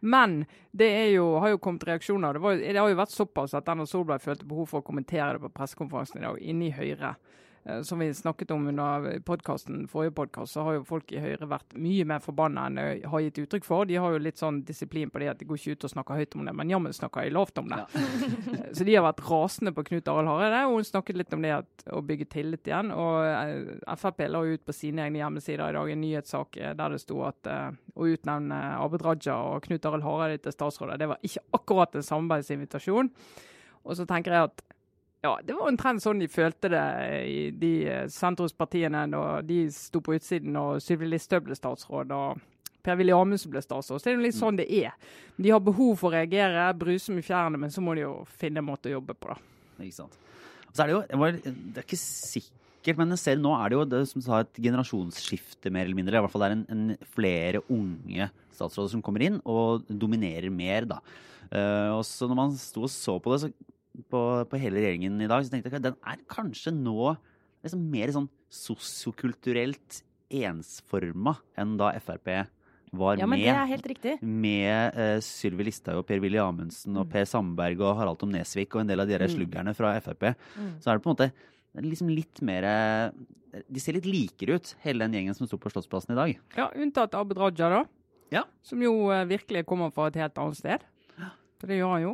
Men 0.00 0.42
det 0.70 0.90
jo, 1.12 1.26
har 1.42 1.54
jo 1.54 1.60
kommet 1.62 1.86
reaksjoner. 1.88 2.36
Det, 2.36 2.42
var, 2.44 2.56
det, 2.60 2.78
har 2.78 2.90
jo 2.90 3.00
vært 3.02 3.14
såpass 3.14 3.54
at 3.58 3.68
Erna 3.68 3.86
Solberg 3.88 4.24
følte 4.24 4.48
behov 4.48 4.70
for 4.70 4.82
å 4.82 4.86
kommentere 4.86 5.36
det 5.36 5.44
på 5.44 5.52
pressekonferansen 5.56 6.20
i 6.20 6.26
dag, 6.26 6.40
inne 6.40 6.68
i 6.68 6.74
Høyre. 6.76 7.14
Eh, 7.64 7.82
som 7.82 7.98
vi 7.98 8.14
snakket 8.14 8.50
om 8.50 8.66
under 8.66 9.20
podcasten, 9.20 9.88
forrige 9.88 10.10
podkast, 10.10 10.52
så 10.52 10.62
har 10.62 10.72
jo 10.72 10.84
folk 10.84 11.12
i 11.14 11.20
Høyre 11.22 11.46
vært 11.46 11.76
mye 11.78 12.04
mer 12.08 12.22
forbanna 12.22 12.64
enn 12.66 12.80
de 12.80 13.10
har 13.12 13.22
gitt 13.22 13.38
uttrykk 13.44 13.66
for. 13.66 13.86
De 13.86 14.00
har 14.02 14.14
jo 14.14 14.22
litt 14.22 14.40
sånn 14.40 14.62
disiplin 14.66 15.10
på 15.10 15.22
det 15.22 15.28
at 15.30 15.38
de 15.38 15.46
går 15.46 15.60
ikke 15.60 15.76
ut 15.76 15.86
og 15.86 15.92
snakker 15.92 16.18
høyt 16.18 16.34
om 16.34 16.48
det, 16.48 16.54
men 16.58 16.72
jammen 16.74 16.96
snakker 16.96 17.22
de 17.22 17.36
lavt 17.36 17.60
om 17.62 17.70
det. 17.70 17.78
Ja. 17.78 18.06
så 18.76 18.86
de 18.88 18.96
har 18.96 19.06
vært 19.06 19.22
rasende 19.28 19.74
på 19.76 19.84
Knut 19.92 20.10
Arild 20.10 20.32
Hareide, 20.32 20.64
og 20.66 20.80
hun 20.80 20.88
snakket 20.90 21.20
litt 21.20 21.36
om 21.38 21.46
det 21.46 21.54
at, 21.60 21.86
å 21.94 22.02
bygge 22.08 22.28
tillit 22.34 22.72
igjen. 22.72 22.90
Og 22.96 23.28
eh, 23.28 23.94
Frp 24.02 24.26
la 24.26 24.42
ut 24.42 24.66
på 24.66 24.74
sine 24.74 25.06
egne 25.06 25.22
hjemmesider 25.22 25.70
i 25.70 25.78
dag 25.78 25.94
en 25.94 26.02
nyhetssak 26.02 26.58
eh, 26.58 26.74
der 26.82 26.96
det 26.96 27.00
sto 27.04 27.22
at 27.28 27.46
uh, 27.46 27.70
å 27.94 28.10
utnevne 28.10 28.58
Abid 28.82 29.06
Raja 29.06 29.38
og 29.52 29.62
Knut 29.68 29.86
Arild 29.86 30.06
Hareide 30.08 30.42
til 30.42 30.54
statsråder, 30.56 30.98
det 30.98 31.12
var 31.14 31.22
ikke 31.22 31.46
akkurat 31.60 31.94
en 31.94 32.10
samarbeidsinvitasjon. 32.10 33.14
Og 33.82 33.98
så 33.98 34.06
tenker 34.08 34.34
jeg 34.34 34.50
at 34.50 34.62
ja, 35.22 35.36
det 35.46 35.54
var 35.54 35.68
omtrent 35.70 36.02
sånn 36.02 36.22
de 36.22 36.26
følte 36.30 36.70
det 36.72 36.86
i 37.30 37.42
de 37.54 37.74
sentrumspartiene 38.10 39.04
da 39.12 39.26
de 39.46 39.64
sto 39.74 40.02
på 40.02 40.16
utsiden 40.16 40.56
og 40.58 40.80
Sylvi 40.82 41.10
Listhaug 41.12 41.46
ble 41.46 41.58
statsråd. 41.58 42.10
og 42.10 42.40
Per-Willy 42.82 43.14
Amundsen 43.14 43.52
ble 43.52 43.62
statsråd. 43.62 44.00
Så 44.00 44.08
det 44.08 44.12
er 44.12 44.18
jo 44.18 44.24
litt 44.24 44.38
sånn 44.38 44.58
det 44.58 44.66
er. 44.74 44.96
De 45.38 45.52
har 45.54 45.62
behov 45.62 45.94
for 46.00 46.10
å 46.10 46.16
reagere, 46.16 46.64
bruse 46.78 47.14
med 47.14 47.26
fjærene, 47.26 47.60
men 47.62 47.70
så 47.70 47.84
må 47.84 47.94
de 47.94 48.02
jo 48.04 48.16
finne 48.40 48.58
en 48.58 48.66
måte 48.66 48.90
å 48.90 48.96
jobbe 48.96 49.14
på, 49.14 49.30
da. 49.30 49.38
Ikke 49.86 50.00
sant. 50.00 50.18
Og 50.66 50.74
så 50.74 50.82
er 50.82 50.90
det 50.90 50.96
jo 50.96 51.02
Det 51.14 51.78
er 51.78 51.86
ikke 51.86 52.00
sikkert, 52.00 52.98
men 52.98 53.14
jeg 53.14 53.22
ser 53.22 53.38
nå 53.38 53.52
er 53.54 53.70
det 53.70 53.78
jo 53.78 53.88
det 53.94 54.02
som 54.10 54.24
sa 54.24 54.40
et 54.42 54.62
generasjonsskifte, 54.66 55.70
mer 55.70 55.86
eller 55.86 56.00
mindre. 56.00 56.18
I 56.18 56.24
hvert 56.24 56.34
fall 56.34 56.42
det 56.42 56.50
er 56.50 56.56
en, 56.58 56.66
en 56.74 57.10
flere 57.14 57.62
unge 57.70 58.32
statsråder 58.56 58.96
som 58.96 59.04
kommer 59.04 59.28
inn 59.28 59.38
og 59.46 59.86
dominerer 59.86 60.50
mer, 60.50 60.88
da. 60.96 60.98
Uh, 61.52 62.00
og 62.00 62.02
så 62.08 62.26
når 62.26 62.38
man 62.38 62.58
sto 62.58 62.88
og 62.88 62.90
så 62.90 63.18
på 63.22 63.34
det, 63.34 63.44
så 63.44 63.72
på, 64.08 64.22
på, 64.48 64.60
hele 64.60 64.80
regjeringen 64.80 65.20
i 65.20 65.28
dag, 65.30 65.44
så 65.44 65.52
tenkte 65.52 65.70
jeg 65.70 65.82
at 65.82 65.90
den 65.90 66.00
er 66.08 66.24
kanskje 66.30 66.72
nå 66.74 67.12
liksom 67.62 67.84
mer 67.92 68.12
sånn 68.14 68.30
sosiokulturelt 68.52 70.02
ensforma 70.32 71.36
enn 71.60 71.76
da 71.80 71.92
Frp 72.02 72.30
var 72.92 73.16
ja, 73.16 73.24
men 73.24 73.40
med. 73.40 73.46
Det 73.46 73.52
er 73.56 73.68
helt 73.70 73.86
riktig. 73.88 74.14
Med 74.20 74.96
uh, 74.98 75.16
Sylvi 75.24 75.64
Listhaug 75.68 76.02
og 76.02 76.08
Per-Willy 76.08 76.40
Amundsen 76.42 76.98
og 76.98 77.06
mm. 77.06 77.12
Per 77.14 77.28
Sandberg 77.28 77.80
og 77.80 77.94
Harald 77.96 78.20
Tom 78.20 78.32
Nesvik 78.34 78.76
og 78.76 78.82
en 78.82 78.90
del 78.90 79.00
av 79.00 79.08
de 79.08 79.16
mm. 79.16 79.32
sluggerne 79.32 79.72
fra 79.76 79.94
Frp. 80.04 80.26
Mm. 80.56 80.74
Så 80.82 80.90
er 80.90 80.98
det 80.98 81.04
på 81.04 81.08
en 81.08 81.16
måte 81.16 81.30
liksom 81.88 82.10
litt 82.12 82.42
mer 82.44 82.66
De 83.72 83.80
ser 83.80 83.96
litt 83.96 84.08
likere 84.08 84.58
ut, 84.60 84.74
hele 84.84 85.06
den 85.06 85.16
gjengen 85.16 85.36
som 85.38 85.48
sto 85.48 85.56
på 85.60 85.72
Slottsplassen 85.72 86.12
i 86.12 86.18
dag. 86.18 86.34
Ja, 86.58 86.68
unntatt 86.76 87.16
Abid 87.16 87.40
Raja, 87.40 87.70
da. 87.72 87.82
Ja. 88.32 88.44
Som 88.64 88.84
jo 88.84 88.92
uh, 89.08 89.24
virkelig 89.28 89.64
kommer 89.68 89.92
fra 89.92 90.10
et 90.10 90.20
helt 90.20 90.36
annet 90.40 90.60
sted. 90.60 90.84
For 91.62 91.70
det 91.70 91.78
gjør 91.78 91.94
han 91.94 92.04
jo. 92.04 92.12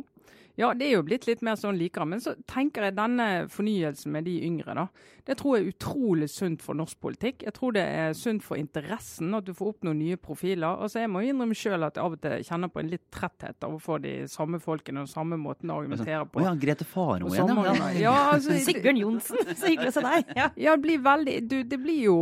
Ja, 0.59 0.73
det 0.75 0.89
er 0.89 0.97
jo 0.97 1.05
blitt 1.07 1.23
litt 1.29 1.43
mer 1.45 1.55
sånn 1.59 1.77
likere. 1.79 2.07
Men 2.09 2.19
så 2.23 2.33
tenker 2.49 2.89
jeg 2.89 2.97
denne 2.97 3.47
fornyelsen 3.51 4.11
med 4.11 4.27
de 4.27 4.35
yngre, 4.43 4.75
da. 4.75 4.87
Det 5.29 5.37
tror 5.37 5.55
jeg 5.55 5.63
er 5.63 5.73
utrolig 5.75 6.27
sunt 6.33 6.63
for 6.65 6.75
norsk 6.75 6.97
politikk. 7.05 7.43
Jeg 7.45 7.53
tror 7.55 7.75
det 7.75 7.83
er 7.85 8.15
sunt 8.17 8.41
for 8.43 8.57
interessen 8.57 9.35
at 9.37 9.45
du 9.45 9.51
får 9.55 9.71
opp 9.71 9.85
noen 9.85 9.99
nye 10.01 10.17
profiler. 10.17 10.81
Altså 10.81 11.03
Jeg 11.03 11.11
må 11.13 11.21
innrømme 11.21 11.55
sjøl 11.55 11.85
at 11.85 11.99
jeg 11.99 12.03
av 12.03 12.15
og 12.15 12.23
til 12.23 12.45
kjenner 12.47 12.71
på 12.73 12.81
en 12.81 12.89
litt 12.89 13.03
tretthet 13.13 13.67
av 13.67 13.75
å 13.75 13.81
få 13.83 13.99
de 14.01 14.13
samme 14.31 14.59
folkene 14.63 15.03
og 15.05 15.11
samme 15.11 15.37
måten 15.39 15.69
å 15.69 15.77
argumentere 15.83 16.23
på. 16.25 16.41
Å 16.41 16.47
ja, 16.47 16.55
Grete 16.63 16.87
Faro 16.87 17.29
igjen, 17.29 17.61
ja. 17.69 17.91
ja 18.01 18.15
altså, 18.33 18.57
Sigbjørn 18.67 19.03
Johnsen, 19.03 19.43
så 19.61 19.69
hyggelig 19.69 19.93
å 19.93 19.97
se 19.99 20.05
deg. 20.07 20.33
Ja. 20.33 20.49
ja, 20.65 20.73
det 20.73 20.83
blir 20.87 21.05
veldig 21.05 21.37
du, 21.45 21.57
Det 21.69 21.79
blir 21.79 22.01
jo 22.07 22.17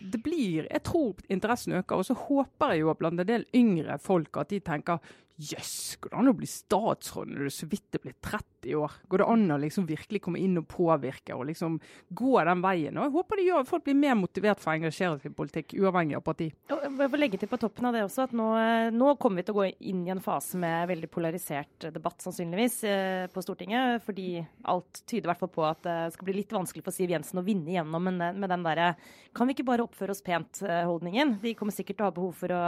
Det 0.00 0.20
blir 0.22 0.68
Jeg 0.68 0.84
tror 0.86 1.24
interessen 1.32 1.78
øker. 1.80 2.02
Og 2.02 2.10
så 2.10 2.18
håper 2.28 2.74
jeg 2.74 2.84
jo 2.84 2.92
at 2.92 3.00
blant 3.00 3.24
en 3.24 3.32
del 3.32 3.48
yngre 3.56 3.96
folk 4.04 4.36
at 4.42 4.52
de 4.52 4.60
tenker 4.62 5.00
Jøss, 5.40 5.56
yes, 5.56 5.98
går 6.02 6.12
det 6.12 6.18
an 6.20 6.28
å 6.28 6.36
bli 6.36 6.48
statsråd 6.50 7.30
når 7.32 7.48
du 7.48 7.54
så 7.54 7.68
vidt 7.70 7.96
er 7.96 8.02
blitt 8.04 8.18
30 8.26 8.59
år? 8.76 8.92
Går 9.08 9.22
det 9.22 9.28
an 9.32 9.54
å 9.54 9.58
liksom 9.60 9.86
virkelig 9.88 10.20
komme 10.24 10.40
inn 10.42 10.58
og 10.60 10.68
påvirke 10.70 11.36
og 11.36 11.46
liksom 11.48 11.78
gå 12.08 12.34
den 12.46 12.64
veien? 12.64 12.98
Og 12.98 13.06
jeg 13.06 13.14
håper 13.16 13.40
det 13.40 13.46
gjør 13.48 13.68
folk 13.70 13.86
blir 13.86 13.98
mer 13.98 14.18
motivert 14.18 14.60
for 14.60 14.72
å 14.72 14.76
engasjere 14.76 15.18
seg 15.18 15.32
i 15.32 15.36
politikk, 15.40 15.74
uavhengig 15.80 16.18
av 16.18 16.24
parti. 16.26 16.50
Jeg 16.70 16.92
får 17.00 17.22
legge 17.22 17.40
til 17.40 17.50
på 17.50 17.60
toppen 17.60 17.88
av 17.88 17.96
det 17.96 18.04
også 18.06 18.26
at 18.28 18.36
nå, 18.36 18.48
eh, 18.60 18.90
nå 18.94 19.14
kommer 19.20 19.40
vi 19.40 19.46
til 19.48 19.56
å 19.56 19.60
gå 19.60 19.68
inn 19.90 20.04
i 20.06 20.14
en 20.14 20.22
fase 20.24 20.60
med 20.60 20.88
veldig 20.90 21.10
polarisert 21.10 21.88
debatt, 21.94 22.20
sannsynligvis, 22.20 22.78
eh, 22.84 23.26
på 23.32 23.44
Stortinget. 23.44 24.04
Fordi 24.04 24.28
alt 24.64 25.02
tyder 25.06 25.28
i 25.28 25.32
hvert 25.32 25.42
fall 25.42 25.54
på 25.54 25.66
at 25.68 25.82
det 25.86 25.98
skal 26.14 26.28
bli 26.28 26.38
litt 26.40 26.52
vanskelig 26.54 26.84
for 26.84 26.94
Siv 26.94 27.10
Jensen 27.10 27.40
å 27.40 27.46
vinne 27.46 27.70
igjennom 27.72 28.10
med, 28.10 28.50
den 28.50 28.66
derre 28.66 28.94
kan 29.34 29.46
vi 29.46 29.54
ikke 29.54 29.68
bare 29.68 29.84
oppføre 29.86 30.14
oss 30.14 30.24
pent-holdningen. 30.26 31.38
De 31.42 31.54
kommer 31.54 31.74
sikkert 31.74 32.00
til 32.00 32.06
å 32.06 32.10
ha 32.10 32.16
behov 32.16 32.34
for 32.40 32.54
å 32.54 32.64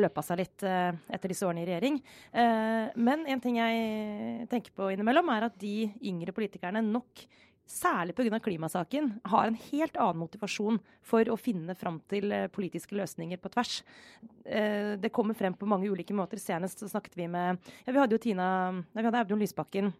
løpe 0.00 0.22
av 0.22 0.26
seg 0.26 0.40
litt 0.40 0.64
eh, 0.66 0.92
etter 1.12 1.32
disse 1.32 1.46
årene 1.46 1.64
i 1.64 1.68
regjering. 1.68 1.98
Eh, 2.32 2.92
men 2.96 3.26
en 3.28 3.42
ting 3.42 3.58
jeg 3.60 4.46
tenker 4.50 4.74
på 4.76 4.88
innimellom, 4.92 5.21
er 5.30 5.46
at 5.46 5.58
de 5.60 5.90
yngre 6.02 6.34
politikerne 6.34 6.82
nok 6.84 7.24
særlig 7.68 8.14
pga. 8.18 8.40
klimasaken, 8.42 9.20
har 9.24 9.46
en 9.46 9.58
helt 9.70 9.96
annen 9.96 10.20
motivasjon 10.24 10.80
for 11.00 11.28
å 11.30 11.38
finne 11.38 11.76
fram 11.78 12.00
til 12.10 12.32
eh, 12.32 12.48
politiske 12.52 12.96
løsninger 12.98 13.38
på 13.38 13.52
tvers. 13.54 13.82
Det 14.42 15.12
kommer 15.14 15.38
frem 15.38 15.54
på 15.54 15.66
mange 15.70 15.88
ulike 15.88 16.14
måter. 16.14 16.40
Senest 16.42 16.82
snakket 16.82 17.14
vi 17.16 17.28
med 17.30 17.56
ja, 17.86 17.92
Vi 17.92 17.98
hadde 17.98 18.16
jo 18.16 18.20
Tina, 18.20 18.48
vi 18.92 19.04
hadde 19.06 19.22
Audun 19.22 19.40
Lysbakken 19.40 19.92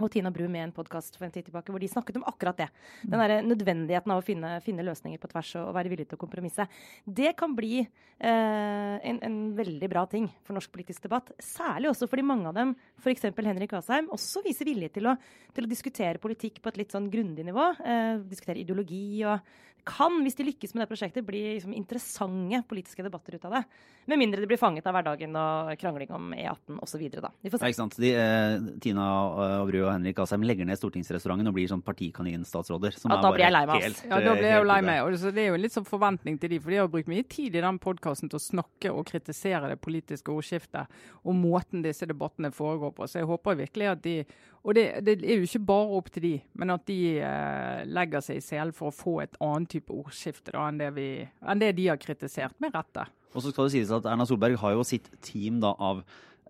og 0.00 0.08
Tina 0.08 0.30
Bru 0.32 0.46
med 0.48 0.64
en 0.64 0.72
podkast 0.72 1.18
for 1.18 1.26
en 1.26 1.32
tid 1.34 1.44
tilbake 1.44 1.72
hvor 1.72 1.82
de 1.82 1.88
snakket 1.90 2.16
om 2.16 2.24
akkurat 2.24 2.62
det. 2.62 2.68
Den 3.04 3.20
der 3.20 3.44
nødvendigheten 3.44 4.14
av 4.14 4.22
å 4.22 4.24
finne, 4.24 4.54
finne 4.64 4.84
løsninger 4.86 5.20
på 5.20 5.28
tvers 5.28 5.50
og, 5.60 5.66
og, 5.66 5.74
være 5.76 5.92
villig 5.92 6.06
til 6.08 6.16
å 6.16 6.22
kompromisse. 6.22 6.64
Det 7.04 7.34
kan 7.36 7.52
bli 7.56 7.82
eh, 7.82 8.94
en, 8.96 9.18
en, 9.20 9.36
veldig 9.58 9.90
bra 9.92 10.06
ting 10.08 10.30
for 10.46 10.56
norsk 10.56 10.72
politisk 10.72 11.04
debatt. 11.04 11.34
Særlig 11.44 11.90
også 11.90 12.08
fordi 12.08 12.24
mange 12.24 12.48
av 12.48 12.56
dem, 12.56 12.72
f.eks. 13.02 13.28
Henrik 13.36 13.76
Asheim, 13.76 14.08
også 14.16 14.40
viser 14.46 14.70
vilje 14.70 14.94
til 14.96 15.10
å, 15.12 15.16
til 15.52 15.68
å, 15.68 15.72
diskutere 15.72 16.22
politikk 16.22 16.62
på 16.64 16.72
et 16.72 16.80
litt 16.80 16.96
sånn 16.96 17.10
grundig 17.12 17.44
nivå. 17.50 17.68
Eh, 17.84 18.14
diskutere 18.32 18.64
ideologi 18.64 19.20
og 19.28 19.44
kan, 19.84 20.20
hvis 20.22 20.36
de 20.38 20.46
lykkes 20.46 20.74
med 20.74 20.84
det 20.84 20.88
prosjektet, 20.90 21.24
bli 21.26 21.40
liksom, 21.56 21.72
interessante 21.74 22.62
politiske 22.68 23.04
debatter 23.04 23.36
ut 23.36 23.46
av 23.48 23.56
det. 23.56 23.62
Med 24.10 24.18
mindre 24.18 24.42
de 24.42 24.48
blir 24.50 24.58
fanget 24.58 24.86
av 24.86 24.96
hverdagen 24.96 25.36
og 25.38 25.72
krangling 25.78 26.10
om 26.14 26.32
E18 26.34 26.78
osv. 26.82 27.02
Vi 27.02 27.50
får 27.50 27.58
se. 27.58 27.62
Ja, 27.62 27.70
ikke 27.70 27.78
sant. 27.78 27.96
De, 28.02 28.12
eh, 28.18 28.68
Tina 28.82 29.06
og 29.30 29.70
Bru 29.70 29.78
og 29.84 29.92
Henrik 29.92 30.18
Asheim 30.22 30.46
legger 30.46 30.68
ned 30.68 30.80
stortingsrestauranten 30.80 31.50
og 31.50 31.56
blir 31.56 31.70
sånn 31.70 31.84
partikaninstatsråder. 31.86 32.98
Ja, 33.04 33.18
da 33.22 33.32
blir 33.34 33.46
jeg 33.46 33.54
lei 33.54 33.64
meg. 33.70 33.88
Ja, 34.06 34.20
da 34.22 34.36
blir 34.38 34.48
jeg 34.48 34.62
jo 34.62 34.68
lei 34.70 34.80
meg. 34.86 35.18
det 35.22 35.44
er 35.44 35.50
jo 35.50 35.60
litt 35.62 35.76
sånn 35.76 35.88
forventning 35.88 36.38
til 36.42 36.54
de, 36.54 36.62
for 36.62 36.74
de 36.74 36.80
har 36.82 36.90
brukt 36.92 37.10
mye 37.10 37.26
tid 37.26 37.58
i 37.58 37.64
den 37.64 37.78
podkasten 37.82 38.30
til 38.32 38.40
å 38.40 38.42
snakke 38.42 38.94
og 38.94 39.06
kritisere 39.10 39.70
det 39.74 39.80
politiske 39.82 40.32
ordskiftet 40.32 40.90
og 41.22 41.38
måten 41.38 41.82
disse 41.82 42.06
debattene 42.06 42.52
foregår 42.54 42.94
på. 42.96 43.06
Så 43.06 43.22
jeg 43.22 43.30
håper 43.30 43.60
virkelig 43.64 43.92
at 43.92 44.02
de 44.02 44.16
Og 44.62 44.76
det, 44.78 44.84
det 45.02 45.16
er 45.26 45.40
jo 45.40 45.48
ikke 45.48 45.64
bare 45.72 45.96
opp 45.98 46.10
til 46.14 46.22
de, 46.22 46.32
men 46.58 46.70
at 46.70 46.84
de 46.86 46.98
eh, 47.18 47.80
legger 47.90 48.22
seg 48.22 48.38
i 48.38 48.44
selen 48.44 48.74
for 48.76 48.92
å 48.92 48.94
få 48.94 49.16
et 49.24 49.34
annet 49.42 49.72
type 49.74 49.90
ordskifte 49.94 50.54
da, 50.54 50.68
enn, 50.68 50.78
det 50.78 50.92
vi, 50.94 51.06
enn 51.42 51.62
det 51.62 51.72
de 51.80 51.88
har 51.90 51.98
kritisert, 52.02 52.54
med 52.62 52.74
rette. 52.76 53.08
Og 53.32 53.42
så 53.42 53.50
skal 53.50 53.66
det 53.66 53.74
sies 53.74 53.90
at 53.94 54.06
Erna 54.06 54.26
Solberg 54.28 54.60
har 54.62 54.76
jo 54.76 54.84
sitt 54.86 55.08
team 55.24 55.58
da 55.64 55.72
av 55.82 56.04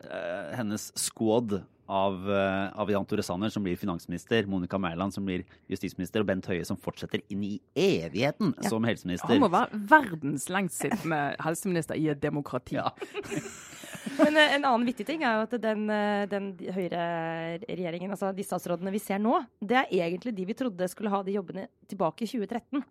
eh, 0.05 0.53
hennes 0.59 0.90
squad 1.01 1.62
av, 1.92 2.31
eh, 2.31 2.81
av 2.81 2.90
Jan 2.90 3.05
Tore 3.09 3.22
Sanner, 3.22 3.48
som 3.48 3.64
blir 3.64 3.77
finansminister, 3.77 4.46
Monica 4.46 4.79
Mæland, 4.79 5.14
som 5.14 5.25
blir 5.27 5.44
justisminister, 5.72 6.20
og 6.22 6.29
Bent 6.29 6.46
Høie, 6.48 6.64
som 6.68 6.79
fortsetter 6.81 7.25
inn 7.33 7.42
i 7.48 7.53
evigheten 7.79 8.55
ja. 8.57 8.68
som 8.68 8.85
helseminister. 8.87 9.35
Han 9.35 9.44
må 9.44 9.51
være 9.53 9.83
verdens 9.90 10.48
lengstsittende 10.53 11.20
helseminister 11.42 12.01
i 12.01 12.09
et 12.12 12.22
demokrati. 12.22 12.77
Ja. 12.77 12.92
Men 14.18 14.36
uh, 14.36 14.54
en 14.56 14.64
annen 14.64 14.86
vittig 14.88 15.06
ting 15.08 15.22
er 15.24 15.38
jo 15.38 15.46
at 15.46 15.54
den, 15.62 15.84
uh, 15.90 16.24
den 16.30 16.52
høyreregjeringen, 16.58 18.14
altså 18.14 18.32
de 18.36 18.46
statsrådene 18.46 18.92
vi 18.94 19.02
ser 19.02 19.22
nå, 19.22 19.38
det 19.60 19.78
er 19.84 19.94
egentlig 20.08 20.34
de 20.36 20.48
vi 20.48 20.58
trodde 20.58 20.90
skulle 20.90 21.12
ha 21.12 21.22
de 21.26 21.36
jobbene 21.36 21.68
tilbake 21.90 22.26
i 22.26 22.30
2013. 22.30 22.82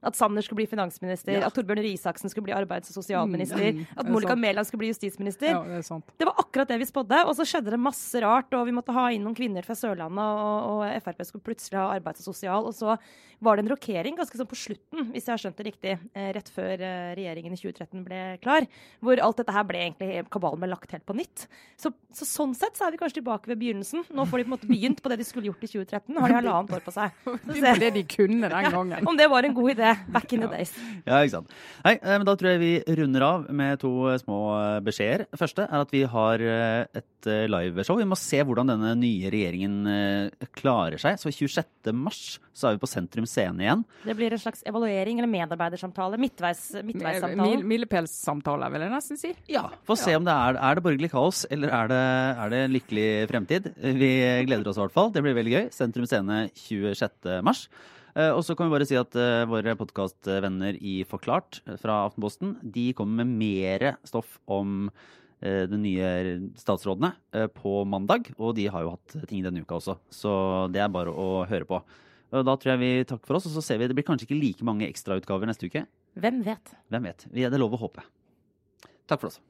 At 0.00 0.16
Sanner 0.16 0.44
skulle 0.44 0.62
bli 0.62 0.68
finansminister, 0.70 1.36
ja. 1.36 1.46
at 1.48 1.56
Torbjørn 1.56 1.82
Røe 1.82 1.92
Isaksen 1.92 2.32
skulle 2.32 2.46
bli 2.48 2.54
arbeids- 2.56 2.88
og 2.88 2.96
sosialminister, 3.02 3.66
mm, 3.76 3.82
at 4.00 4.08
Monica 4.08 4.36
Mæland 4.38 4.68
skulle 4.68 4.84
bli 4.84 4.92
justisminister. 4.94 5.52
Ja, 5.52 5.60
det, 5.68 5.82
det, 6.16 6.28
var 6.28 6.40
akkurat 6.40 6.72
det 6.72 6.78
vi 6.80 6.88
spådde. 6.88 7.24
Og 7.28 7.34
så 7.36 7.44
skjedde 7.48 7.74
det 7.74 7.80
masse 7.80 8.22
rart, 8.24 8.48
og 8.56 8.64
vi 8.68 8.76
måtte 8.76 8.94
ha 8.96 9.10
inn 9.12 9.26
noen 9.26 9.36
kvinner 9.36 9.66
fra 9.66 9.76
Sørlandet, 9.76 10.24
og, 10.24 10.70
og 10.80 11.02
Frp 11.04 11.26
skulle 11.28 11.44
plutselig 11.50 11.80
ha 11.80 11.90
arbeids- 11.98 12.24
og 12.24 12.32
sosial. 12.32 12.70
Og 12.70 12.76
så 12.76 12.96
var 13.40 13.56
det 13.56 13.64
en 13.64 13.72
rokering 13.72 14.16
ganske 14.18 14.36
sånn 14.36 14.48
på 14.48 14.58
slutten, 14.58 15.10
hvis 15.14 15.28
jeg 15.28 15.32
har 15.32 15.40
skjønt 15.40 15.60
det 15.60 15.66
riktig, 15.70 15.94
eh, 16.12 16.30
rett 16.36 16.48
før 16.52 16.74
eh, 16.76 17.12
regjeringen 17.16 17.56
i 17.56 17.60
2013 17.60 18.02
ble 18.04 18.20
klar, 18.44 18.66
hvor 19.00 19.22
alt 19.24 19.40
dette 19.40 19.54
her 19.56 19.64
ble 19.68 19.80
egentlig 19.86 20.24
kabalen 20.32 20.60
ble 20.60 20.68
lagt 20.72 20.92
helt 20.92 21.06
på 21.08 21.16
nytt. 21.16 21.46
Så, 21.80 21.92
så, 22.12 22.28
sånn 22.28 22.52
sett 22.56 22.76
så 22.76 22.86
er 22.86 22.94
vi 22.94 23.00
kanskje 23.00 23.20
tilbake 23.20 23.48
ved 23.48 23.60
begynnelsen. 23.62 24.04
Nå 24.12 24.26
får 24.28 24.42
de 24.42 24.46
på 24.46 24.50
en 24.50 24.56
måte 24.56 24.68
begynt 24.68 25.00
på 25.00 25.12
det 25.12 25.20
de 25.22 25.28
skulle 25.28 25.48
gjort 25.48 25.64
i 25.64 25.70
2013. 25.72 26.12
Nå 26.12 26.24
har 26.24 26.32
de 26.32 26.38
halvannet 26.40 26.76
år 26.76 26.84
på 26.84 26.94
seg. 26.96 27.16
Det 27.80 27.92
de 27.94 28.02
kunne 28.04 28.48
den 28.52 28.70
gangen. 28.76 29.08
Om 29.08 29.16
det 29.16 29.28
var 29.32 29.46
en 29.46 29.56
god 29.56 29.72
idé 29.72 29.89
back 30.14 30.32
in 30.36 30.44
the 30.44 30.50
days. 30.50 30.74
Ja, 31.04 31.20
ikke 31.20 31.36
sant. 31.38 31.54
Nei, 31.86 31.96
eh, 31.98 32.16
men 32.16 32.26
da 32.28 32.36
tror 32.38 32.52
jeg 32.54 32.62
vi 32.62 32.72
runder 33.00 33.26
av 33.26 33.48
med 33.54 33.80
to 33.82 33.92
små 34.22 34.40
beskjeder. 34.86 35.26
Første 35.38 35.66
er 35.66 35.84
at 35.84 35.94
vi 35.94 36.04
har 36.08 36.44
et 36.44 37.30
liveshow. 37.52 37.98
Vi 38.00 38.08
må 38.08 38.16
se 38.18 38.40
hvordan 38.46 38.72
denne 38.72 38.94
nye 38.98 39.30
regjeringen 39.32 40.30
klarer 40.56 41.00
seg. 41.00 41.18
Så 41.20 41.32
26. 41.32 41.92
mars 41.96 42.38
så 42.60 42.68
er 42.68 42.76
vi 42.76 42.82
på 42.82 42.88
Sentrum 42.90 43.26
Scene 43.28 43.64
igjen. 43.64 43.84
Det 44.04 44.16
blir 44.18 44.34
en 44.34 44.40
slags 44.40 44.62
evaluering 44.68 45.20
eller 45.20 45.30
medarbeidersamtale? 45.30 46.18
Midtveis, 46.20 46.62
midtveissamtale? 46.86 47.46
Mil, 47.46 47.64
Milepælssamtale, 47.72 48.70
vil 48.74 48.84
jeg 48.86 48.94
nesten 48.94 49.20
si. 49.20 49.32
Ja. 49.52 49.66
Få 49.88 49.96
se 49.98 50.16
om 50.18 50.26
det 50.26 50.34
er, 50.34 50.58
er 50.60 50.76
det 50.76 50.84
borgerlig 50.84 51.12
kaos, 51.12 51.44
eller 51.52 51.72
er 51.76 51.92
det, 51.92 52.02
er 52.44 52.52
det 52.54 52.62
lykkelig 52.76 53.08
fremtid. 53.30 53.70
Vi 54.02 54.12
gleder 54.48 54.70
oss 54.70 54.80
i 54.80 54.84
hvert 54.84 54.96
fall. 54.96 55.14
Det 55.14 55.24
blir 55.24 55.38
veldig 55.38 55.56
gøy. 55.56 55.70
Sentrum 55.74 56.08
Scene 56.10 56.42
26. 56.58 57.40
mars. 57.46 57.66
Uh, 58.16 58.32
og 58.34 58.42
så 58.46 58.56
kan 58.58 58.68
vi 58.68 58.74
bare 58.74 58.88
si 58.88 58.98
at 58.98 59.14
uh, 59.18 59.46
våre 59.50 59.76
podkastvenner 59.78 60.78
i 60.82 61.00
Forklart 61.08 61.60
uh, 61.68 61.76
fra 61.80 62.02
Aftenposten 62.08 62.56
de 62.62 62.90
kommer 62.98 63.24
med 63.24 63.38
mer 63.40 63.86
stoff 64.08 64.38
om 64.50 64.90
de 65.40 65.76
nye 65.80 66.08
statsrådene 66.60 67.14
på 67.56 67.70
mandag. 67.88 68.26
Og 68.36 68.52
de 68.58 68.66
har 68.68 68.84
jo 68.84 68.90
hatt 68.92 69.14
ting 69.30 69.40
denne 69.40 69.62
uka 69.64 69.78
også, 69.78 69.94
så 70.12 70.32
det 70.68 70.82
er 70.84 70.92
bare 70.92 71.14
å 71.16 71.46
høre 71.48 71.64
på. 71.64 71.80
Da 72.28 72.58
tror 72.60 72.74
jeg 72.74 72.82
vi 72.82 72.90
takker 73.08 73.24
for 73.24 73.40
oss, 73.40 73.48
og 73.48 73.56
så 73.56 73.64
ser 73.64 73.80
vi 73.80 73.88
det 73.88 73.96
blir 73.96 74.04
kanskje 74.04 74.28
ikke 74.28 74.36
like 74.36 74.68
mange 74.68 74.84
ekstrautgaver 74.84 75.48
neste 75.48 75.72
uke. 75.72 75.86
Hvem 76.20 76.44
vet? 76.44 76.74
Hvem 76.92 77.08
vet. 77.08 77.24
Vi 77.32 77.48
er 77.48 77.56
det 77.56 77.62
lov 77.62 77.72
å 77.72 77.80
håpe. 77.86 78.04
Takk 79.08 79.22
for 79.22 79.32
oss. 79.32 79.40